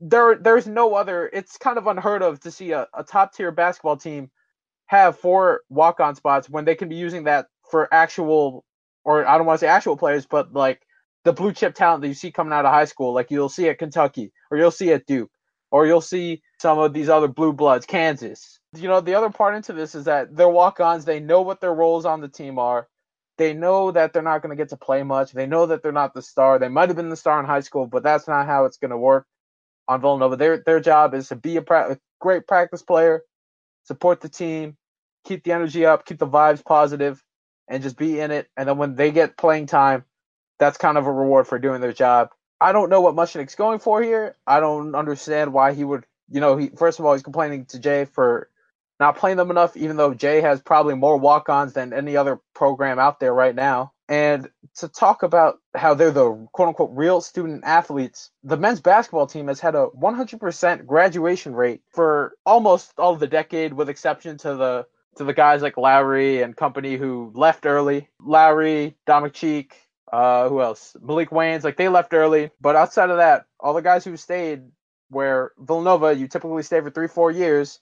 [0.00, 1.28] There, there's no other.
[1.32, 4.30] It's kind of unheard of to see a, a top tier basketball team
[4.86, 8.64] have four walk on spots when they can be using that for actual,
[9.04, 10.82] or I don't want to say actual players, but like
[11.24, 13.68] the blue chip talent that you see coming out of high school, like you'll see
[13.68, 15.30] at Kentucky, or you'll see at Duke,
[15.70, 18.60] or you'll see some of these other blue bloods, Kansas.
[18.76, 21.04] You know, the other part into this is that they're walk ons.
[21.04, 22.88] They know what their roles on the team are
[23.38, 25.32] they know that they're not going to get to play much.
[25.32, 26.58] They know that they're not the star.
[26.58, 28.92] They might have been the star in high school, but that's not how it's going
[28.92, 29.26] to work
[29.88, 30.36] on Villanova.
[30.36, 33.22] Their their job is to be a, pra- a great practice player,
[33.86, 34.76] support the team,
[35.26, 37.22] keep the energy up, keep the vibes positive,
[37.68, 38.48] and just be in it.
[38.56, 40.04] And then when they get playing time,
[40.58, 42.30] that's kind of a reward for doing their job.
[42.60, 44.36] I don't know what Mushnick's going for here.
[44.46, 46.06] I don't understand why he would.
[46.30, 48.50] You know, he first of all he's complaining to Jay for
[49.00, 52.40] not playing them enough, even though Jay has probably more walk ons than any other
[52.54, 53.92] program out there right now.
[54.08, 59.26] And to talk about how they're the quote unquote real student athletes, the men's basketball
[59.26, 64.38] team has had a 100% graduation rate for almost all of the decade, with exception
[64.38, 68.08] to the to the guys like Lowry and company who left early.
[68.20, 69.74] Lowry, Dominic Cheek,
[70.12, 70.96] Uh, who else?
[71.02, 71.64] Maalik Wayns.
[71.64, 74.62] Like they left early, but outside of that, all the guys who stayed,
[75.10, 77.80] where Villanova, you typically stay for three, four years.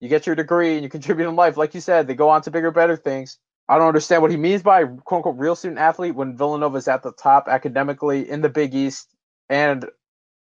[0.00, 1.56] You get your degree and you contribute in life.
[1.56, 3.38] Like you said, they go on to bigger, better things.
[3.68, 6.88] I don't understand what he means by quote unquote real student athlete when Villanova is
[6.88, 9.14] at the top academically in the Big East
[9.48, 9.86] and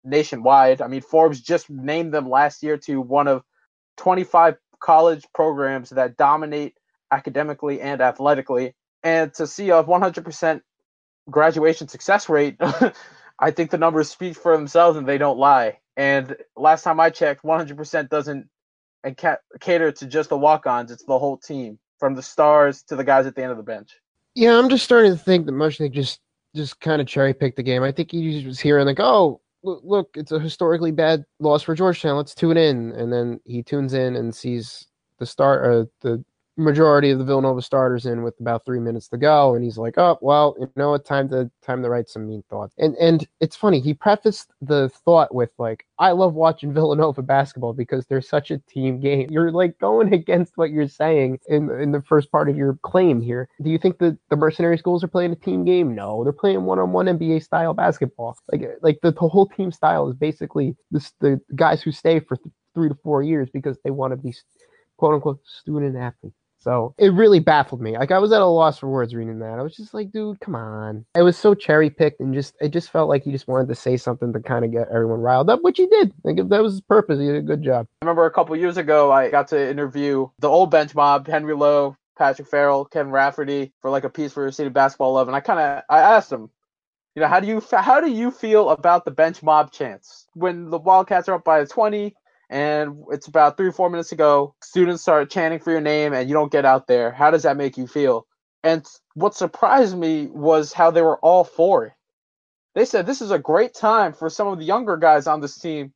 [0.05, 0.81] nationwide.
[0.81, 3.43] I mean, Forbes just named them last year to one of
[3.97, 6.75] 25 college programs that dominate
[7.11, 8.75] academically and athletically.
[9.03, 10.61] And to see a 100%
[11.31, 12.57] graduation success rate,
[13.41, 15.79] I think the numbers speak for themselves and they don't lie.
[15.97, 18.49] And last time I checked, 100% doesn't
[19.05, 22.97] and ca- cater to just the walk-ons; it's the whole team, from the stars to
[22.97, 23.97] the guys at the end of the bench.
[24.35, 26.21] Yeah, I'm just starting to think that Mushnick just
[26.55, 27.83] just kind of cherry picked the game.
[27.83, 31.75] I think he was here and like, oh, look, it's a historically bad loss for
[31.75, 32.17] Georgetown.
[32.17, 34.87] Let's tune in, and then he tunes in and sees
[35.19, 36.25] the start, uh, the
[36.59, 39.99] majority of the Villanova starters in with about three minutes to go, and he's like,
[39.99, 41.07] "Oh, well, you know what?
[41.07, 43.81] Time to time to write some mean thoughts." And and it's funny.
[43.81, 48.59] He prefaced the thought with like, "I love watching Villanova basketball because they're such a
[48.59, 52.57] team game." You're like going against what you're saying in in the first part of
[52.57, 53.49] your claim here.
[53.63, 55.95] Do you think that the mercenary schools are playing a team game?
[55.95, 58.39] No, they're playing one-on-one NBA style basketball.
[58.53, 62.37] Like like the, the whole team style is basically this the guys who stay for
[62.37, 64.35] th- three to four years because they want to be
[64.99, 66.38] quote unquote student athletes.
[66.61, 67.97] So it really baffled me.
[67.97, 69.59] Like I was at a loss for words reading that.
[69.59, 71.05] I was just like, dude, come on.
[71.15, 73.75] It was so cherry picked and just it just felt like he just wanted to
[73.75, 76.13] say something to kind of get everyone riled up, which he did.
[76.25, 77.87] Like if that was his purpose, he did a good job.
[78.03, 81.55] I remember a couple years ago, I got to interview the old bench mob, Henry
[81.55, 85.41] Lowe, Patrick Farrell, Kevin Rafferty, for like a piece for City Basketball Love, and I
[85.41, 86.51] kind of I asked him,
[87.15, 90.71] you know, how do you how do you feel about the bench mob chance when
[90.71, 92.15] the Wildcats are up by 20
[92.51, 96.29] and it's about three or four minutes ago, students start chanting for your name and
[96.29, 97.11] you don't get out there.
[97.11, 98.27] How does that make you feel?
[98.63, 101.93] And what surprised me was how they were all for it.
[102.75, 105.59] They said this is a great time for some of the younger guys on this
[105.59, 105.93] team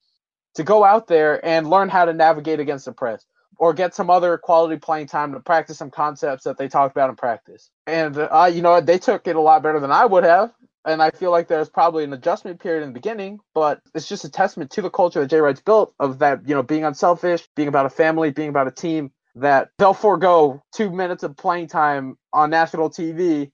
[0.54, 3.24] to go out there and learn how to navigate against the press
[3.58, 7.10] or get some other quality playing time to practice some concepts that they talked about
[7.10, 7.70] in practice.
[7.86, 10.52] And uh, you know, they took it a lot better than I would have
[10.84, 14.24] and I feel like there's probably an adjustment period in the beginning, but it's just
[14.24, 17.48] a testament to the culture that Jay Wright's built of that, you know, being unselfish,
[17.54, 21.68] being about a family, being about a team, that they'll forego two minutes of playing
[21.68, 23.50] time on national TV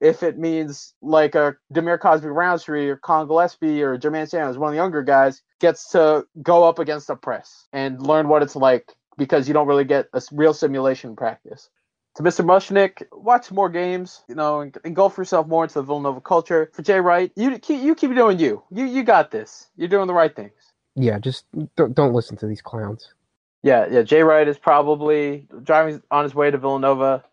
[0.00, 4.70] if it means like a Dhamir Cosby Roundtree or Collin Gillespie or Jermaine Sanders, one
[4.70, 8.56] of the younger guys, gets to go up against the press and learn what it's
[8.56, 11.70] like because you don't really get a real simulation practice
[12.16, 12.44] to Mr.
[12.44, 16.70] Mushnick, watch more games, you know, and engulf yourself more into the Villanova culture.
[16.74, 18.62] For Jay Wright, you keep you keep doing you.
[18.70, 19.68] You you got this.
[19.76, 20.52] You're doing the right things.
[20.94, 21.46] Yeah, just
[21.76, 23.14] don't, don't listen to these clowns.
[23.62, 24.02] Yeah, yeah.
[24.02, 27.24] Jay Wright is probably driving on his way to Villanova,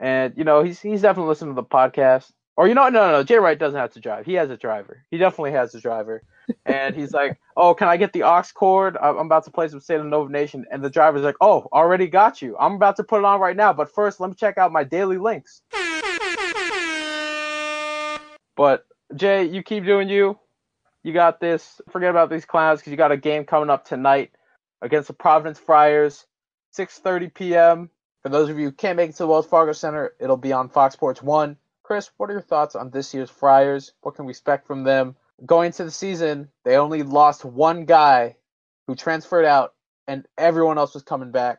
[0.00, 2.32] and you know he's he's definitely listening to the podcast.
[2.56, 3.22] Or you know, no, no, no.
[3.22, 4.26] Jay Wright doesn't have to drive.
[4.26, 5.04] He has a driver.
[5.10, 6.22] He definitely has a driver.
[6.66, 8.96] And he's like, "Oh, can I get the aux cord?
[8.96, 12.06] I'm about to play some State of Nova Nation." And the driver's like, "Oh, already
[12.06, 12.56] got you.
[12.58, 14.84] I'm about to put it on right now, but first, let me check out my
[14.84, 15.62] daily links."
[18.56, 20.38] But Jay, you keep doing you.
[21.02, 21.80] You got this.
[21.88, 24.32] Forget about these clowns because you got a game coming up tonight
[24.82, 26.26] against the Providence Friars,
[26.76, 27.90] 6:30 p.m.
[28.22, 30.52] For those of you who can't make it to the Wells Fargo Center, it'll be
[30.52, 31.56] on Fox Sports One.
[31.82, 33.94] Chris, what are your thoughts on this year's Friars?
[34.02, 35.16] What can we expect from them?
[35.46, 38.36] Going into the season, they only lost one guy
[38.86, 39.74] who transferred out,
[40.06, 41.58] and everyone else was coming back.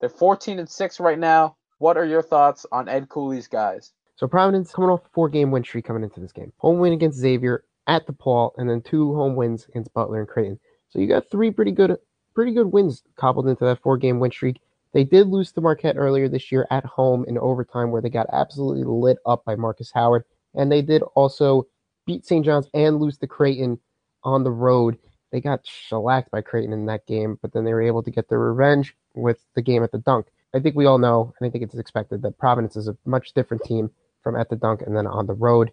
[0.00, 1.56] They're 14 and 6 right now.
[1.78, 3.92] What are your thoughts on Ed Cooley's guys?
[4.16, 6.52] So Providence coming off a four-game win streak coming into this game.
[6.58, 10.58] Home win against Xavier at DePaul, and then two home wins against Butler and Creighton.
[10.88, 11.96] So you got three pretty good,
[12.34, 14.60] pretty good wins cobbled into that four-game win streak.
[14.92, 18.26] They did lose to Marquette earlier this year at home in overtime, where they got
[18.32, 20.24] absolutely lit up by Markus Howard,
[20.54, 21.66] and they did also
[22.06, 22.44] beat St.
[22.44, 23.78] John's and lose to Creighton
[24.24, 24.98] on the road.
[25.32, 28.28] They got shellacked by Creighton in that game, but then they were able to get
[28.28, 30.26] their revenge with the game at the dunk.
[30.54, 33.34] I think we all know, and I think it's expected, that Providence is a much
[33.34, 33.90] different team
[34.22, 35.70] from at the dunk and then on the road.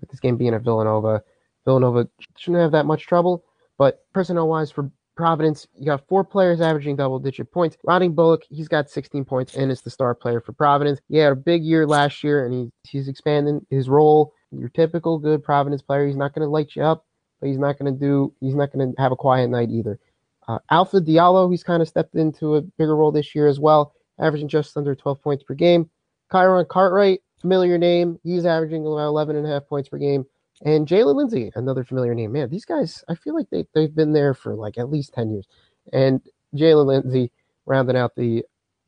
[0.00, 1.22] With this game being at Villanova,
[1.64, 3.44] Villanova shouldn't have that much trouble.
[3.78, 7.76] But personnel wise, for Providence, you got four players averaging double digit points.
[7.84, 11.00] Rodney Bullock, he's got 16 points and is the star player for Providence.
[11.08, 14.32] He had a big year last year and he, he's expanding his role.
[14.58, 16.06] Your typical good Providence player.
[16.06, 17.04] He's not going to light you up,
[17.40, 19.98] but he's not going to do, he's not going to have a quiet night either.
[20.46, 23.94] Uh, Alpha Diallo, he's kind of stepped into a bigger role this year as well,
[24.20, 25.88] averaging just under 12 points per game.
[26.30, 28.18] Kyron Cartwright, familiar name.
[28.22, 30.26] He's averaging about 11 and a half points per game.
[30.64, 32.32] And Jalen Lindsey, another familiar name.
[32.32, 35.30] Man, these guys, I feel like they, they've been there for like at least 10
[35.30, 35.46] years.
[35.92, 36.20] And
[36.54, 37.32] Jalen Lindsey
[37.66, 38.44] rounding out the,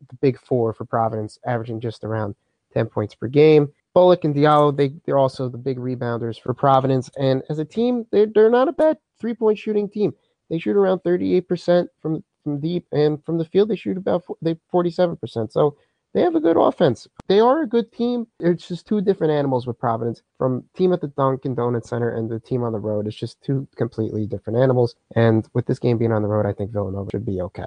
[0.09, 2.35] the big four for Providence, averaging just around
[2.75, 3.69] 10 points per game.
[3.97, 7.11] Bullock and Diallo, they they're also the big rebounders for Providence.
[7.19, 10.13] And as a team, they're they're not a bad three point shooting team.
[10.51, 13.97] They shoot around thirty eight percent from from deep, and from the field they shoot
[13.97, 15.51] about they forty seven percent.
[15.51, 15.79] So
[16.13, 17.09] they have a good offense.
[17.27, 18.27] They are a good team.
[18.39, 20.21] It's just two different animals with Providence.
[20.37, 23.41] From team at the Dunkin' Donuts Center and the team on the road, it's just
[23.41, 24.95] two completely different animals.
[25.15, 27.65] And with this game being on the road, I think Villanova should be okay.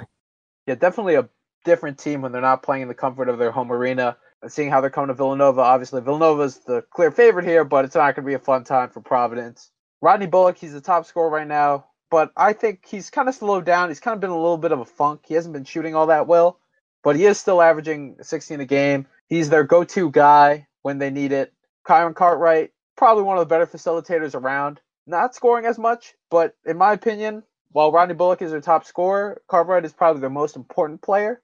[0.68, 1.28] Yeah, definitely a
[1.66, 4.16] different team when they're not playing in the comfort of their home arena.
[4.48, 8.16] Seeing how they're coming to Villanova, obviously Villanova's the clear favorite here, but it's not
[8.16, 9.72] going to be a fun time for Providence.
[10.02, 13.66] Rodney Bullock, he's the top scorer right now, but I think he's kind of slowed
[13.66, 13.90] down.
[13.90, 15.26] He's kind of been a little bit of a funk.
[15.28, 16.60] He hasn't been shooting all that well,
[17.04, 19.08] but he is still averaging 16 a game.
[19.28, 21.54] He's their go-to guy when they need it.
[21.86, 24.80] Kyron Cartwright, probably one of the better facilitators around.
[25.06, 29.42] Not scoring as much, but in my opinion, while Rodney Bullock is their top scorer,
[29.48, 31.42] Cartwright is probably their most important player.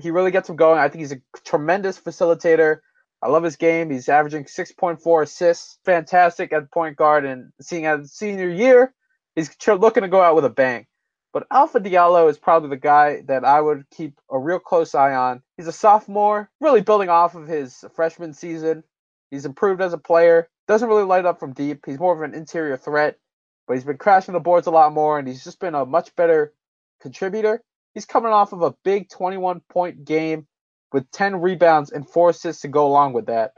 [0.00, 0.78] He really gets him going.
[0.78, 2.78] I think he's a tremendous facilitator.
[3.20, 3.90] I love his game.
[3.90, 5.78] He's averaging 6.4 assists.
[5.84, 7.24] Fantastic at point guard.
[7.24, 8.94] And seeing as senior year,
[9.34, 10.86] he's looking to go out with a bang.
[11.32, 15.14] But Alpha Diallo is probably the guy that I would keep a real close eye
[15.14, 15.42] on.
[15.56, 18.82] He's a sophomore, really building off of his freshman season.
[19.30, 20.48] He's improved as a player.
[20.68, 21.84] Doesn't really light up from deep.
[21.84, 23.18] He's more of an interior threat,
[23.66, 26.16] but he's been crashing the boards a lot more, and he's just been a much
[26.16, 26.54] better
[27.00, 27.62] contributor.
[27.98, 30.46] He's coming off of a big 21 point game
[30.92, 33.54] with 10 rebounds and four assists to go along with that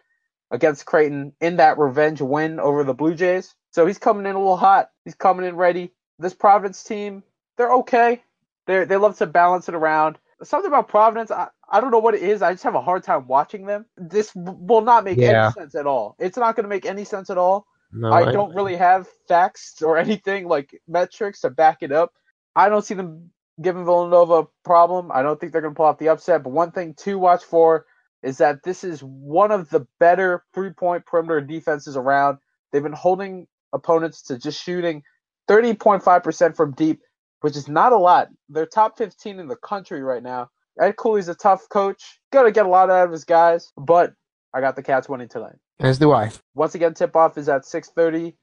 [0.50, 3.55] against Creighton in that revenge win over the Blue Jays.
[3.70, 4.88] So he's coming in a little hot.
[5.05, 5.92] He's coming in ready.
[6.18, 7.22] This Providence team,
[7.59, 8.22] they're okay.
[8.66, 10.16] They they love to balance it around.
[10.42, 12.40] Something about Providence, I, I don't know what it is.
[12.40, 13.85] I just have a hard time watching them.
[13.98, 15.48] This will not make Yeah.
[15.48, 16.16] any sense at all.
[16.18, 17.66] It's not going to make any sense at all.
[17.92, 22.14] No, I don't really have facts or anything like metrics to back it up.
[22.57, 25.11] I don't see them giving Villanova a problem.
[25.12, 26.42] I don't think they're going to pull off the upset.
[26.42, 27.87] But one thing to watch for
[28.23, 32.38] is that this is one of the better three point perimeter defenses around.
[32.73, 35.03] They've been holding opponents to just shooting
[35.49, 37.01] 30.5% from deep,
[37.40, 38.29] which is not a lot.
[38.49, 40.51] They're top 15 in the country right now.
[40.81, 42.20] Ed Cooley's a tough coach.
[42.33, 44.14] Got to get a lot out of his guys, but
[44.55, 45.57] I got the Cats winning tonight.
[45.79, 46.31] As do I.
[46.55, 48.35] Once again, tip off is at 6:30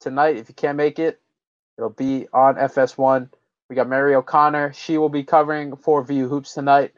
[0.00, 0.36] tonight.
[0.36, 1.20] If you can't make it,
[1.78, 3.30] it'll be on FS1.
[3.70, 4.72] We got Mary O'Connor.
[4.72, 6.92] She will be covering for VU Hoops tonight.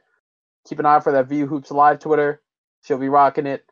[0.66, 2.40] Keep an eye for that VU Hoops live Twitter.
[2.82, 3.66] She'll be rocking it,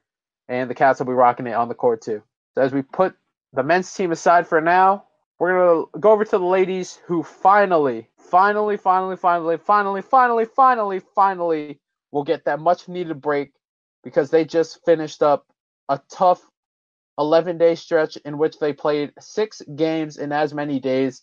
[0.48, 2.22] and the Cats will be rocking it on the court too.
[2.54, 3.16] So as we put
[3.54, 5.04] the men's team aside for now,
[5.38, 11.00] we're gonna go over to the ladies who finally, finally, finally, finally, finally, finally, finally,
[11.00, 11.80] finally
[12.12, 13.54] will get that much needed break
[14.04, 15.46] because they just finished up
[15.88, 16.42] a tough
[17.18, 21.22] 11 day stretch in which they played six games in as many days,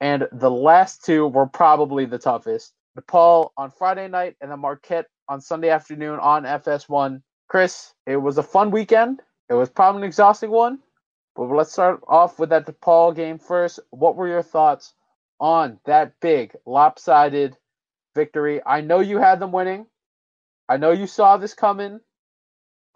[0.00, 2.72] and the last two were probably the toughest.
[2.98, 7.22] DePaul on Friday night and then Marquette on Sunday afternoon on FS1.
[7.48, 9.20] Chris, it was a fun weekend.
[9.48, 10.80] It was probably an exhausting one,
[11.36, 13.78] but let's start off with that DePaul game first.
[13.90, 14.94] What were your thoughts
[15.38, 17.56] on that big lopsided
[18.14, 18.60] victory?
[18.64, 19.86] I know you had them winning.
[20.68, 22.00] I know you saw this coming.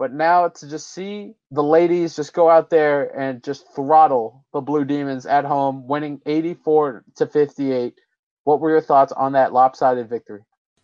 [0.01, 4.61] But now to just see the ladies just go out there and just throttle the
[4.61, 7.95] Blue Demons at home, winning 84 to 58.
[8.43, 10.41] What were your thoughts on that lopsided victory?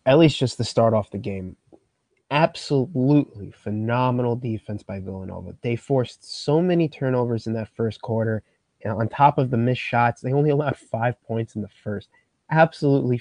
[0.06, 1.56] at least just to start off the game,
[2.30, 5.56] absolutely phenomenal defense by Villanova.
[5.62, 8.42] They forced so many turnovers in that first quarter.
[8.84, 12.08] And on top of the missed shots, they only allowed five points in the first.
[12.50, 13.20] Absolutely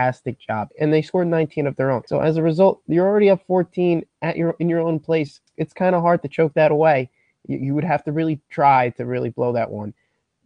[0.00, 0.68] fantastic job.
[0.78, 2.02] And they scored 19 of their own.
[2.06, 5.40] So as a result, you're already up 14 at your in your own place.
[5.56, 7.10] It's kind of hard to choke that away.
[7.46, 9.94] You, you would have to really try to really blow that one.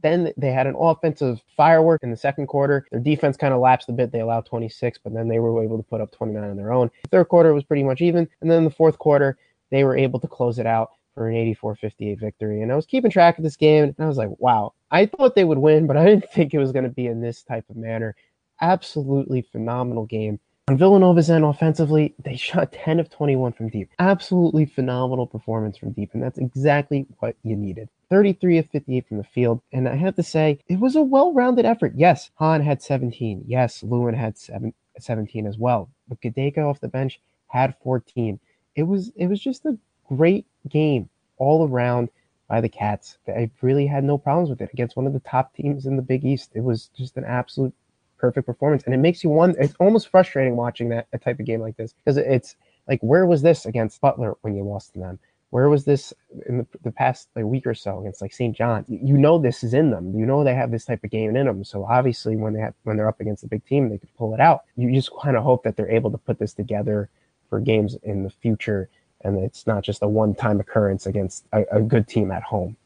[0.02, 2.86] Then they had an offensive firework in the second quarter.
[2.90, 4.12] Their defense kind of lapsed a bit.
[4.12, 6.90] They allowed 26, but then they were able to put up 29 on their own.
[7.04, 8.28] The third quarter was pretty much even.
[8.42, 9.38] And then the fourth quarter,
[9.70, 12.60] they were able to close it out for an 84 58 victory.
[12.60, 15.34] And I was keeping track of this game, and I was like, wow, I thought
[15.34, 17.64] they would win, but I didn't think it was going to be in this type
[17.70, 18.14] of manner.
[18.60, 20.40] Absolutely phenomenal game.
[20.66, 23.90] On Villanova's end, offensively, they shot 10 of 21 from deep.
[23.98, 27.88] Absolutely phenomenal performance from deep, and that's exactly what you needed.
[28.08, 31.66] 33 of 58 from the field, and I have to say, it was a well-rounded
[31.66, 31.92] effort.
[31.96, 33.44] Yes, Hahn had 17.
[33.46, 35.90] Yes, Louin had seven, 17 as well.
[36.08, 38.40] But Gedaka off the bench had 14.
[38.74, 39.78] It was it was just a
[40.08, 42.08] great game all around
[42.48, 43.18] by the Cats.
[43.26, 46.02] I really had no problems with it against one of the top teams in the
[46.02, 46.50] Big East.
[46.54, 47.74] It was just an absolute
[48.18, 49.58] perfect performance, and it makes you wonder.
[49.60, 52.56] It's almost frustrating watching that a type of game like this because it's
[52.88, 55.18] like, where was this against Butler when you lost to them?
[55.50, 56.12] Where was this
[56.46, 58.56] in the, the past like week or so against like St.
[58.56, 58.84] John?
[58.88, 60.18] You know this is in them.
[60.18, 61.64] You know they have this type of game in them.
[61.64, 64.34] So obviously, when they have when they're up against a big team, they could pull
[64.34, 64.62] it out.
[64.76, 67.08] You just kind of hope that they're able to put this together
[67.48, 68.88] for games in the future
[69.24, 72.76] and it's not just a one-time occurrence against a, a good team at home.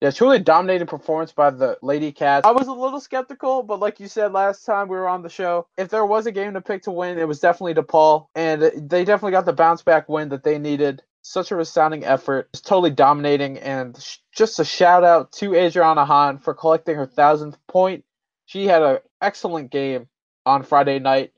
[0.00, 2.46] Yeah, truly dominating performance by the Lady Cats.
[2.46, 5.28] I was a little skeptical, but like you said last time we were on the
[5.28, 8.62] show, if there was a game to pick to win, it was definitely DePaul, and
[8.62, 11.02] they definitely got the bounce back win that they needed.
[11.20, 13.94] Such a resounding effort, just totally dominating, and
[14.34, 18.04] just a shout out to Adrianna Hahn for collecting her thousandth point.
[18.46, 20.08] She had an excellent game
[20.46, 21.34] on Friday night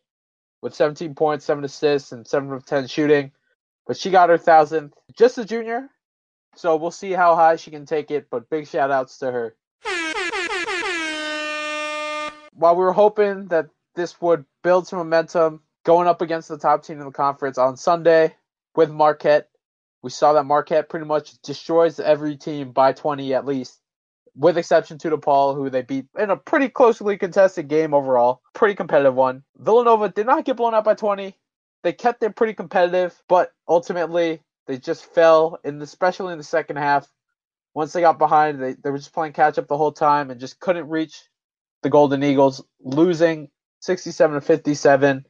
[0.63, 3.33] with 17 points, seven assists, and seven of 10 shooting,
[3.89, 4.95] but she got her thousandth.
[5.19, 5.89] Just a junior,
[6.55, 9.57] so we'll see how high she can take it, but big shout outs to her.
[12.55, 16.85] While we were hoping that this would build some momentum going up against the top
[16.85, 18.35] team in the conference on Sunday
[18.75, 19.49] with Marquette,
[20.03, 23.81] we saw that Marquette pretty much destroys every team by 20 at least,
[24.37, 28.43] with exception to DePaul, who they beat in a pretty closely contested game overall.
[28.53, 29.43] Pretty competitive one.
[29.59, 31.37] Villanova did not get blown out by 20.
[31.83, 37.09] They kept it pretty competitive, but ultimately they just fell, especially in the second half.
[37.75, 40.41] Once they got behind, they, they were just playing catch up the whole time and
[40.41, 41.23] just couldn't reach
[41.83, 43.49] the Golden Eagles, losing
[43.81, 45.27] 67 to 57.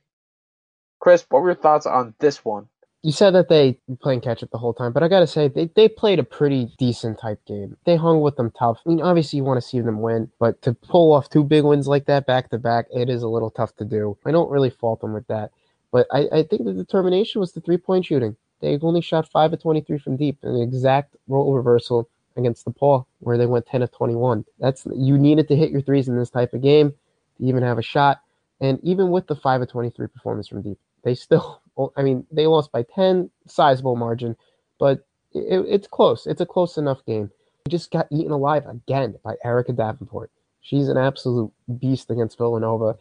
[1.00, 2.68] Chris, what were your thoughts on this one?
[3.02, 5.68] You said that they playing catch up the whole time, but I gotta say they,
[5.74, 7.76] they played a pretty decent type game.
[7.84, 8.80] They hung with them tough.
[8.86, 11.64] I mean, obviously you want to see them win, but to pull off two big
[11.64, 14.16] wins like that back to back, it is a little tough to do.
[14.24, 15.50] I don't really fault them with that,
[15.90, 18.36] but I, I think the determination was the three point shooting.
[18.62, 22.70] They only shot five of twenty three from deep, an exact role reversal against the
[22.70, 24.44] DePaul, where they went ten of twenty one.
[24.58, 26.94] That's you needed to hit your threes in this type of game
[27.36, 28.22] to even have a shot.
[28.60, 31.60] And even with the five of twenty three performance from deep, they still,
[31.96, 34.36] I mean, they lost by 10, sizable margin,
[34.78, 36.26] but it, it's close.
[36.26, 37.30] It's a close enough game.
[37.66, 40.30] We just got eaten alive again by Erika Davenport.
[40.60, 42.96] She's an absolute beast against Villanova.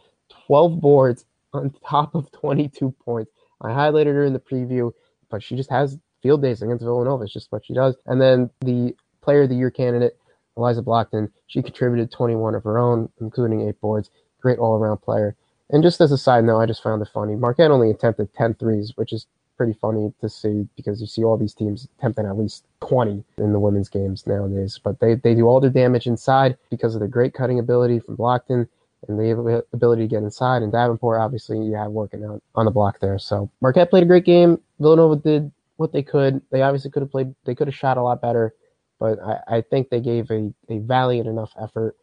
[0.47, 3.31] 12 boards on top of 22 points.
[3.61, 4.93] I highlighted her in the preview,
[5.31, 7.23] but she just has field days against Villanova.
[7.23, 7.95] It's just what she does.
[8.05, 10.17] And then the player of the year candidate,
[10.57, 14.11] Allazia Blockton, she contributed 21 of her own, including eight boards.
[14.41, 15.35] Great all around player.
[15.69, 17.35] And just as a side note, I just found it funny.
[17.35, 21.37] Marquette only attempted 10 threes, which is pretty funny to see because you see all
[21.37, 24.79] these teams attempting at least 20 in the women's games nowadays.
[24.83, 28.17] But they, they do all their damage inside because of their great cutting ability from
[28.17, 28.67] Blockton
[29.07, 30.61] and the ability to get inside.
[30.61, 33.17] And Davenport, obviously, you have working out on the block there.
[33.19, 34.59] So Marquette played a great game.
[34.79, 36.41] Villanova did what they could.
[36.51, 38.53] They obviously could have played, they could have shot a lot better,
[38.99, 41.95] but I, I think they gave a, a valiant enough effort.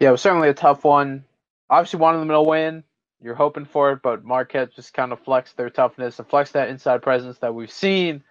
[0.00, 1.24] Yeah, it was certainly a tough one
[1.70, 2.84] obviously wanted them to win.
[3.20, 6.68] You're hoping for it, but Marquette just kind of flexed their toughness and flexed that
[6.68, 8.22] inside presence that we've seen.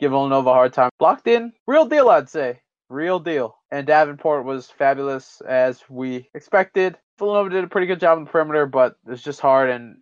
[0.00, 0.90] Give Villanova a hard time.
[1.00, 2.60] Blockton, real deal, I'd say.
[2.88, 3.56] Real deal.
[3.72, 6.98] And Davenport was fabulous as we expected.
[7.18, 9.70] Villanova did a pretty good job on the perimeter, but it's just hard.
[9.70, 9.96] And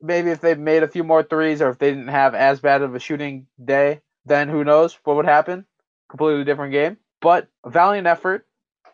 [0.00, 2.80] maybe if they made a few more threes or if they didn't have as bad
[2.82, 5.66] of a shooting day, then who knows what would happen?
[6.08, 6.96] Completely different game.
[7.20, 8.46] But a valiant effort.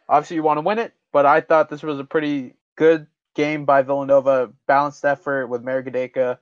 [0.09, 3.67] Obviously, you want to win it, but I thought this was a pretty good game
[3.67, 6.39] by Villanova, balanced effort with Mary Gedaka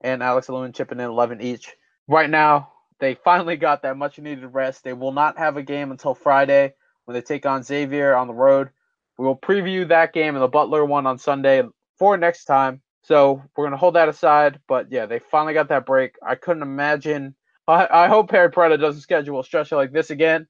[0.00, 1.74] and Alex Louin chipping in 11 each.
[2.06, 2.70] Right now,
[3.00, 4.84] they finally got that much needed rest.
[4.84, 6.74] They will not have a game until Friday
[7.04, 8.70] when they take on Xavier on the road.
[9.18, 11.62] We will preview that game and the Butler one on Sunday
[11.98, 12.80] for next time.
[13.02, 14.60] So we're gonna hold that aside.
[14.66, 16.16] But yeah, they finally got that break.
[16.26, 17.34] I couldn't imagine.
[17.68, 20.46] I, I hope Harry Perretta doesn't schedule a stretch like this again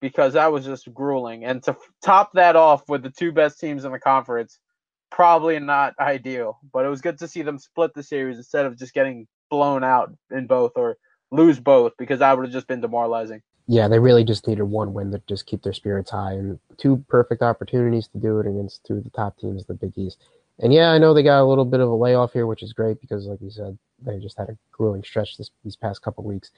[0.00, 1.44] because that was just grueling.
[1.44, 4.58] And to top that off with the two best teams in the conference,
[5.10, 8.78] probably not ideal, but it was good to see them split the series instead of
[8.78, 10.96] just getting blown out in both or
[11.30, 13.42] lose both because that would have just been demoralizing.
[13.68, 17.04] Yeah, they really just needed one win to just keep their spirits high and two
[17.08, 20.18] perfect opportunities to do it against two of the top teams the Big East.
[20.60, 22.72] And yeah, I know they got a little bit of a layoff here, which is
[22.72, 26.24] great because, like you said, they just had a grueling stretch this, these past couple
[26.24, 26.50] weeks.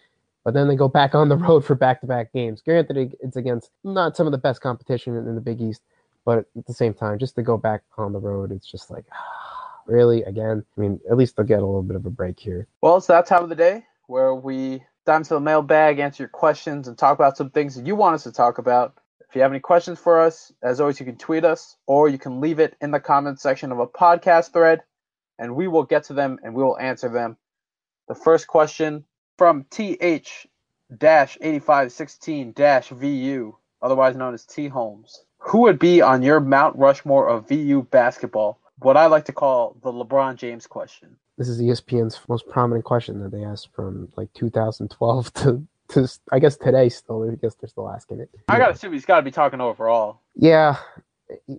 [0.44, 2.62] But then they go back on the road for back-to-back games.
[2.62, 5.82] Granted, it's against not some of the best competition in the Big East,
[6.24, 9.04] but at the same time, just to go back on the road, it's just like,
[9.86, 10.64] really, again.
[10.76, 12.68] I mean, at least they'll get a little bit of a break here.
[12.82, 16.28] Well, it's that time of the day where we dive into the mailbag, answer your
[16.28, 18.98] questions, and talk about some things that you want us to talk about.
[19.26, 22.18] If you have any questions for us, as always, you can tweet us or you
[22.18, 24.82] can leave it in the comments section of a podcast thread,
[25.38, 27.38] and we will get to them and we will answer them.
[28.08, 29.06] The first question
[29.38, 30.46] from TH
[30.92, 35.24] 8516 VU, otherwise known as T Holmes.
[35.38, 38.60] Who would be on your Mount Rushmore of VU basketball?
[38.78, 41.16] What I like to call the LeBron James question.
[41.38, 46.40] This is ESPN's most prominent question that they asked from like 2012 to, to I
[46.40, 47.30] guess today still.
[47.30, 48.28] I guess they're still asking it.
[48.48, 50.20] I gotta assume he's got to be talking overall.
[50.34, 50.76] Yeah,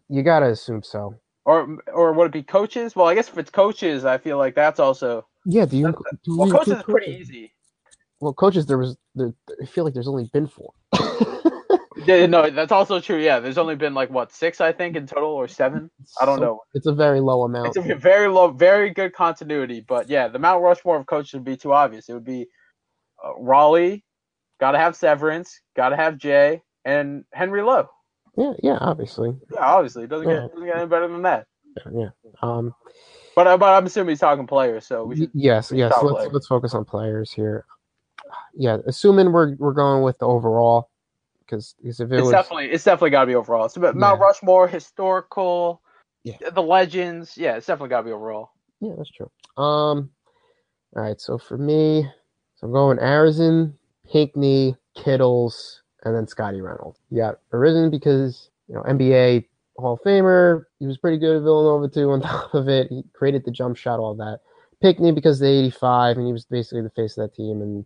[0.10, 1.16] you gotta assume so.
[1.46, 2.94] Or or would it be coaches?
[2.94, 5.66] Well, I guess if it's coaches, I feel like that's also yeah.
[5.66, 5.96] Do you?
[6.26, 7.54] do well, coaches is pretty easy.
[8.20, 9.34] well, coaches, there was there.
[9.62, 10.74] I feel like there's only been four.
[12.06, 13.18] Yeah, no, that's also true.
[13.20, 15.90] Yeah, there's only been like what six, I think, in total, or seven.
[16.22, 16.62] I don't So, know.
[16.74, 17.68] It's a very low amount.
[17.68, 19.84] It's a very low, very good continuity.
[19.88, 22.10] But yeah, the Mount Rushmore of coaches would be too obvious.
[22.10, 22.48] It would be
[23.24, 24.04] uh, Rollie,
[24.60, 27.90] got to have Severance, got to have Jay, and Henry Lowe.
[28.38, 29.36] yeah, yeah, obviously.
[29.52, 30.42] Yeah, obviously, it doesn't Yeah.
[30.42, 31.48] get doesn't get any better than that.
[31.94, 32.10] Yeah.
[32.42, 32.74] Um.
[33.36, 35.32] But uh, but I'm assuming he's talking players, so we should.
[35.34, 35.94] yes, we yes.
[36.02, 36.34] Let's players.
[36.34, 37.66] let's focus on players here.
[38.54, 40.90] Yeah, assuming we're we're going with the overall,
[41.50, 43.66] because if it It's was definitely it's definitely got to be overall.
[43.66, 44.26] It's about Mount Yeah.
[44.26, 45.82] Rushmore, historical,
[46.24, 46.38] Yeah.
[46.54, 47.38] the legends.
[47.38, 48.52] Yeah, it's definitely got to be overall.
[48.82, 49.30] yeah, that's true.
[49.58, 50.12] Um.
[50.96, 52.04] All right, so for me,
[52.56, 53.74] so I'm going Arizin,
[54.12, 57.00] Pinkney, Kittles, and then Scotty Reynolds.
[57.12, 59.46] Yeah, Arizin because you know NBA
[59.78, 60.64] Hall of Famer.
[60.80, 62.10] He was pretty good at Villanova too.
[62.12, 64.40] On top of it, he created the jump shot, all that.
[64.82, 67.86] Pinkney because the 85, and he was basically the face of that team, and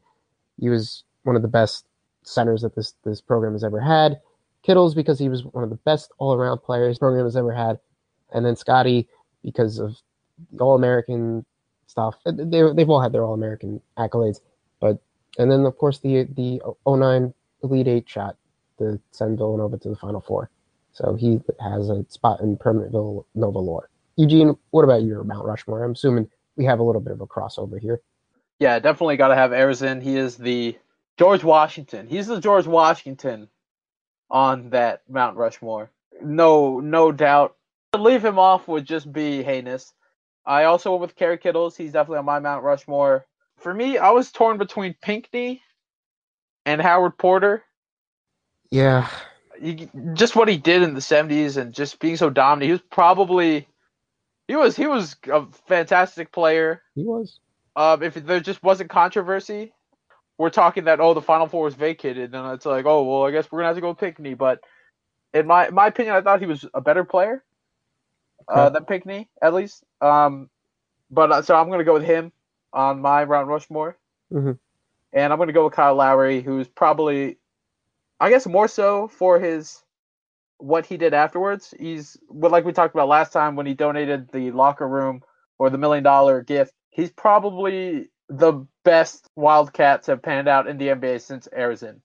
[0.59, 1.85] he was one of the best
[2.23, 4.19] centers that this this program has ever had.
[4.63, 7.79] Kittles because he was one of the best all around players program has ever had,
[8.33, 9.07] and then Scotty
[9.43, 9.97] because of
[10.59, 11.45] All American
[11.87, 12.15] stuff.
[12.25, 14.39] They they've all had their All American accolades,
[14.79, 14.99] but
[15.37, 18.37] and then of course the the 09 Elite Eight shot
[18.79, 20.49] to send Villanova to the Final Four.
[20.93, 23.89] So he has a spot in permanent Villanova lore.
[24.15, 25.83] Eugene, what about your Mount Rushmore?
[25.83, 28.01] I'm assuming we have a little bit of a crossover here.
[28.59, 30.01] Yeah, definitely got to have Arizin.
[30.01, 30.77] He is the
[31.17, 32.07] George Washington.
[32.07, 33.49] He's the George Washington
[34.29, 35.91] on that Mount Rushmore.
[36.21, 37.55] No, no doubt.
[37.93, 39.93] To leave him off would just be heinous.
[40.45, 41.77] I also went with Kerry Kittles.
[41.77, 43.25] He's definitely on my Mount Rushmore.
[43.57, 45.61] For me, I was torn between Pinkney
[46.65, 47.63] and Howard Porter.
[48.71, 49.07] Yeah,
[49.61, 52.65] You, just what he did in the '70s and just being so dominant.
[52.65, 53.67] He was probably
[54.47, 56.81] he was he was a fantastic player.
[56.95, 57.39] he was.
[57.75, 59.73] um, if there just wasn't controversy,
[60.43, 63.31] we're talking that oh the Final Four was vacated, then it's like oh well I
[63.31, 64.33] guess we're gonna have to go with Pinkney.
[64.33, 64.59] But
[65.33, 67.45] in my my opinion, I thought he was a better player
[68.49, 69.85] uh, than Pinkney at least.
[70.01, 70.49] Um,
[71.09, 72.33] but uh, so I'm gonna go with him
[72.73, 73.97] on my Mount Rushmore,
[74.33, 74.59] Mhm.
[75.13, 77.37] and I'm gonna go with Kyle Lowry, who's probably
[78.19, 79.81] I guess more so for his
[80.57, 81.73] what he did afterwards.
[81.79, 85.23] He's well, like we talked about last time when he donated the locker room
[85.57, 86.73] or the million dollar gift.
[86.89, 91.99] He's probably the best Wildcats have panned out in the NBA since Arizin.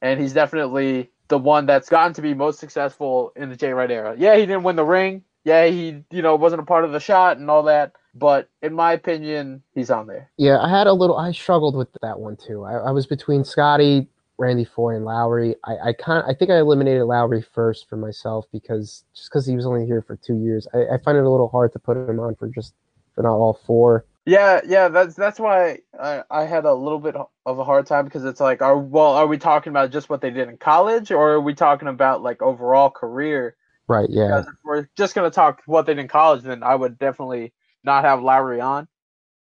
[0.00, 3.90] And he's definitely the one that's gotten to be most successful in the Jay Wright
[3.90, 4.14] era.
[4.16, 5.22] Yeah, he didn't win the ring.
[5.44, 7.92] Yeah, he you know wasn't a part of the shot and all that.
[8.14, 10.30] But in my opinion, he's on there.
[10.36, 11.16] Yeah, I had a little.
[11.16, 12.64] I struggled with that one too.
[12.64, 15.54] I, I was between Scotty, Randy Foye, and Lowry.
[15.64, 16.24] I, I kind.
[16.26, 20.02] I think I eliminated Lowry first for myself because just because he was only here
[20.02, 22.48] for two years, I, I find it a little hard to put him on for
[22.48, 22.74] just
[23.14, 24.04] for not all four.
[24.30, 28.04] Yeah, yeah, that's that's why I, I had a little bit of a hard time
[28.04, 31.10] because it's like, are well, are we talking about just what they did in college,
[31.10, 33.56] or are we talking about like overall career?
[33.88, 34.08] Right.
[34.08, 34.28] Yeah.
[34.28, 37.52] Because if we're just gonna talk what they did in college, then I would definitely
[37.82, 38.86] not have Lowry on.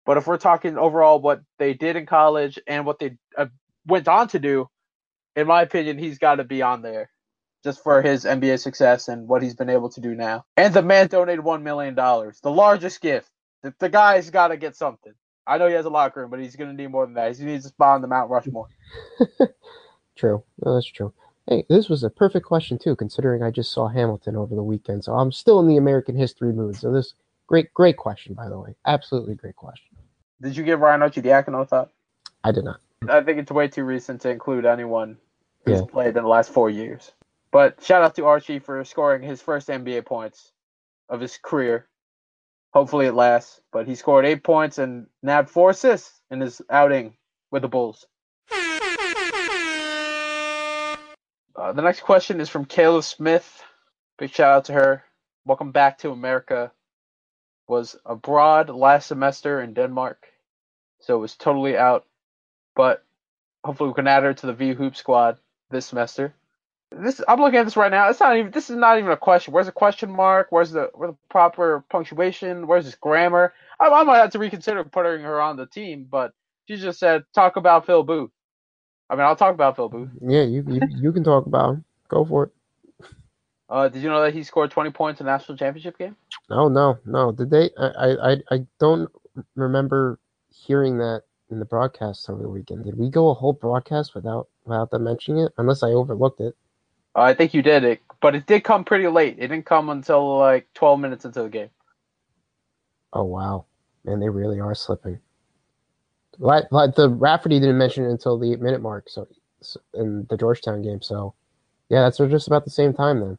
[0.07, 3.47] But if we're talking overall what they did in college and what they uh,
[3.85, 4.69] went on to do,
[5.35, 7.11] in my opinion, he's got to be on there,
[7.65, 10.45] just for his NBA success and what he's been able to do now.
[10.57, 13.29] And the man donated one million dollars, the largest gift.
[13.63, 15.13] The, the guy's got to get something.
[15.47, 17.35] I know he has a locker room, but he's gonna need more than that.
[17.37, 18.69] He needs a spot on the Mount Rushmore.
[20.17, 20.43] True.
[20.65, 21.13] No, that's true.
[21.49, 25.05] Hey, this was a perfect question too, considering I just saw Hamilton over the weekend.
[25.05, 26.77] So I'm still in the American history mood.
[26.77, 27.15] So this
[27.47, 28.75] great, great question, by the way.
[28.87, 29.97] Absolutely great question.
[30.43, 31.91] Did you give Ryan Arcidiacono a thought?
[32.45, 32.81] I did not.
[33.09, 35.17] I think it's way too recent to include anyone
[35.65, 35.87] who's Yeah.
[35.91, 37.13] played in the last four years.
[37.51, 40.53] But shout out to Archie for scoring his first NBA points
[41.09, 41.87] of his career.
[42.73, 43.61] Hopefully it lasts.
[43.73, 47.17] But he scored eight points and nabbed four assists in his outing
[47.51, 48.07] with the Bulls.
[51.57, 53.63] Uh, the next question is from Kayla Smith.
[54.19, 55.05] Big shout out to her.
[55.45, 56.73] Welcome back to America.
[57.67, 60.27] Was abroad last semester in Denmark,
[61.01, 62.07] so it was totally out.
[62.75, 63.05] But
[63.63, 65.39] hopefully we can add her to the V Hoop squad
[65.71, 66.35] this semester.
[66.91, 68.09] This I'm looking at this right now.
[68.09, 68.51] It's not even.
[68.53, 69.53] This is not even a question.
[69.53, 70.49] Where's the question mark?
[70.51, 72.67] Where's the where's the proper punctuation?
[72.67, 73.53] Where's this grammar?
[73.81, 76.07] I, I might have to reconsider putting her on the team.
[76.11, 76.33] But
[76.67, 78.31] she just said talk about Phil Booth.
[79.11, 80.11] I mean, I'll talk about Phil Booth.
[80.23, 81.85] Yeah, you you, you can talk about him.
[82.09, 82.53] Go for it.
[83.69, 86.17] Uh, did you know that he scored 20 points in the national championship game?
[86.51, 87.33] No, no, no.
[87.33, 87.71] Did they?
[87.79, 89.11] I, I, I- I don't
[89.57, 90.19] remember
[90.51, 92.85] hearing that in the broadcast over the weekend.
[92.85, 95.53] Did we go a whole broadcast without without them mentioning it?
[95.59, 96.57] Unless I overlooked it.
[97.15, 99.37] I think you did it, but it did come pretty late.
[99.39, 101.71] It didn't come until like 12 minutes into the game.
[103.13, 103.65] Oh wow,
[104.05, 105.19] man, they really are slipping.
[106.39, 109.09] Like, like the Raftery didn't mention it until the eight minute mark.
[109.09, 109.27] So,
[109.61, 111.03] so in the Georgetown game.
[111.03, 111.35] So,
[111.89, 113.39] yeah, that's just about the same time then.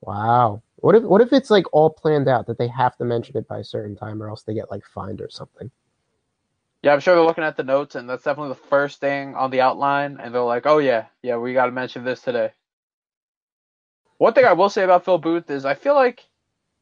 [0.00, 0.62] Wow.
[0.76, 3.46] What if what if it's like all planned out that they have to mention it
[3.46, 5.70] by a certain time or else they get like fined or something?
[6.82, 9.52] Yeah, I'm sure they're looking at the notes, and that's definitely the first thing on
[9.52, 12.50] the outline, and they're like, "Oh yeah, yeah, we got to mention this today."
[14.22, 16.24] One thing I will say about Phil Booth is I feel like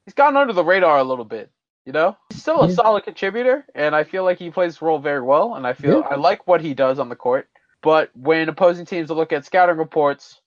[0.05, 1.51] he's gotten under the radar a little bit.
[1.86, 2.74] You know, he's still a Yeah.
[2.74, 6.01] solid contributor, and I feel like he plays his role very well, and I feel
[6.01, 6.09] Yeah.
[6.11, 7.49] I like what he does on the court.
[7.80, 10.43] But when opposing teams look at scouting reports,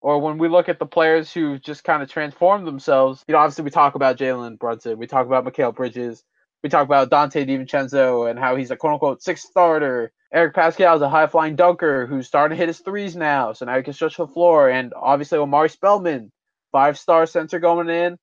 [0.00, 3.40] or when we look at the players who just kind of transformed themselves, you know,
[3.40, 6.22] obviously we talk about Jalen Brunson, we talk about Mikal Bridges,
[6.62, 10.12] we talk about Donte DiVincenzo and how he's a quote unquote sixth starter.
[10.32, 13.64] Eric Paschall is a high flying dunker who's starting to hit his threes now, so
[13.64, 14.68] now he can stretch the floor.
[14.68, 16.30] And obviously Omari Spellman,
[16.76, 18.18] five star center going in.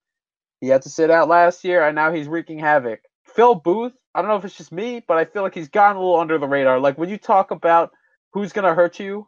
[0.62, 3.00] He had to sit out last year, and now he's wreaking havoc.
[3.26, 5.98] Phil Booth, I don't know if it's just me, but I feel like he's gotten
[5.98, 6.80] a little under the radar.
[6.80, 7.92] Like when you talk about
[8.32, 9.28] who's gonna hurt you,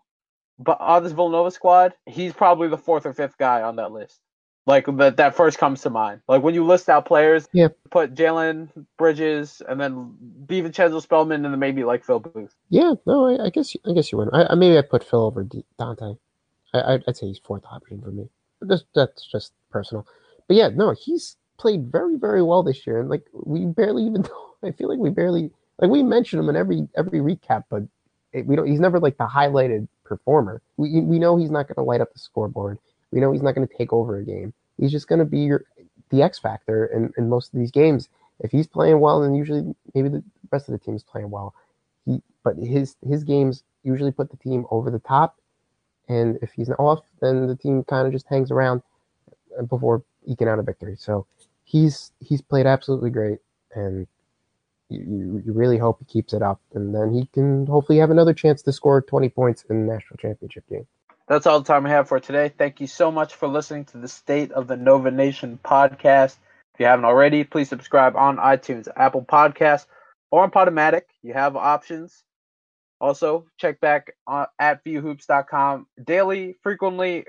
[0.60, 4.20] but on this Villanova squad, he's probably the fourth or fifth guy on that list.
[4.68, 6.22] Like that, that first comes to mind.
[6.28, 7.70] Like when you list out players, Yeah.
[7.90, 10.16] put Jalen Bridges and then
[10.46, 12.56] DiVincenzo Spellman and then maybe like Phil Booth.
[12.70, 14.30] Yeah, no, I, I guess I guess you win.
[14.34, 16.18] I, I maybe I put Phil over D- Donte.
[16.74, 18.30] I, I I'd say he's fourth option for me.
[18.62, 20.08] That's just personal.
[20.48, 24.26] But yeah, no, he's played very very well this year, and like we barely even.
[24.64, 27.84] I feel like we barely like we mention him in every every recap, but
[28.34, 28.68] it, we don't.
[28.68, 30.62] He's never like the highlighted performer.
[30.78, 32.80] We we know he's not going to light up the scoreboard.
[33.12, 34.54] We know he's not going to take over a game.
[34.78, 35.66] He's just going to be your
[36.10, 38.10] the X factor in, in most of these games.
[38.40, 41.54] If he's playing well, then usually maybe the rest of the team's playing well.
[42.06, 45.38] He, but his his games usually put the team over the top,
[46.08, 48.82] and if he's off, then the team kind of just hangs around
[49.70, 50.96] before eking out a victory.
[50.98, 51.26] So
[51.64, 53.40] he's he's played absolutely great,
[53.74, 54.08] and
[54.90, 58.34] you, you, really hope he keeps it up, and then he can hopefully have another
[58.34, 60.86] chance to score 20 points in the national championship game.
[61.28, 62.50] That's all the time we have for today.
[62.56, 66.38] Thank you so much for listening to the State of the Nova Nation podcast.
[66.76, 69.88] If you haven't already, please subscribe on iTunes, Apple Podcasts,
[70.30, 71.04] or on Podomatic.
[71.24, 72.24] You have options.
[73.00, 77.26] Also, check back on, at vuhoops.com daily, frequently,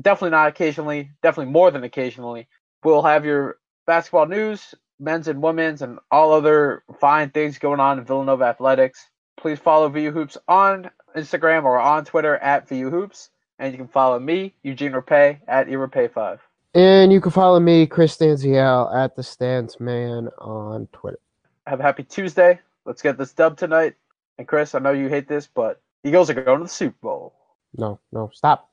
[0.00, 2.48] definitely not occasionally, definitely more than occasionally.
[2.82, 7.98] We'll have your basketball news, men's and women's, and all other fine things going on
[7.98, 9.08] in Villanova athletics.
[9.36, 13.30] Please follow VU Hoops on Instagram or on Twitter at VU Hoops.
[13.58, 16.38] And you can follow me, Eugene Rapay, at eRapay5.
[16.74, 21.20] And you can follow me, Chris Stanzial, at the Stance Man on Twitter.
[21.66, 22.58] Have a happy Tuesday.
[22.84, 23.94] Let's get this dub tonight.
[24.38, 27.34] And Chris, I know you hate this, but Eagles are going to the Super Bowl.
[27.76, 28.70] No, no, stop.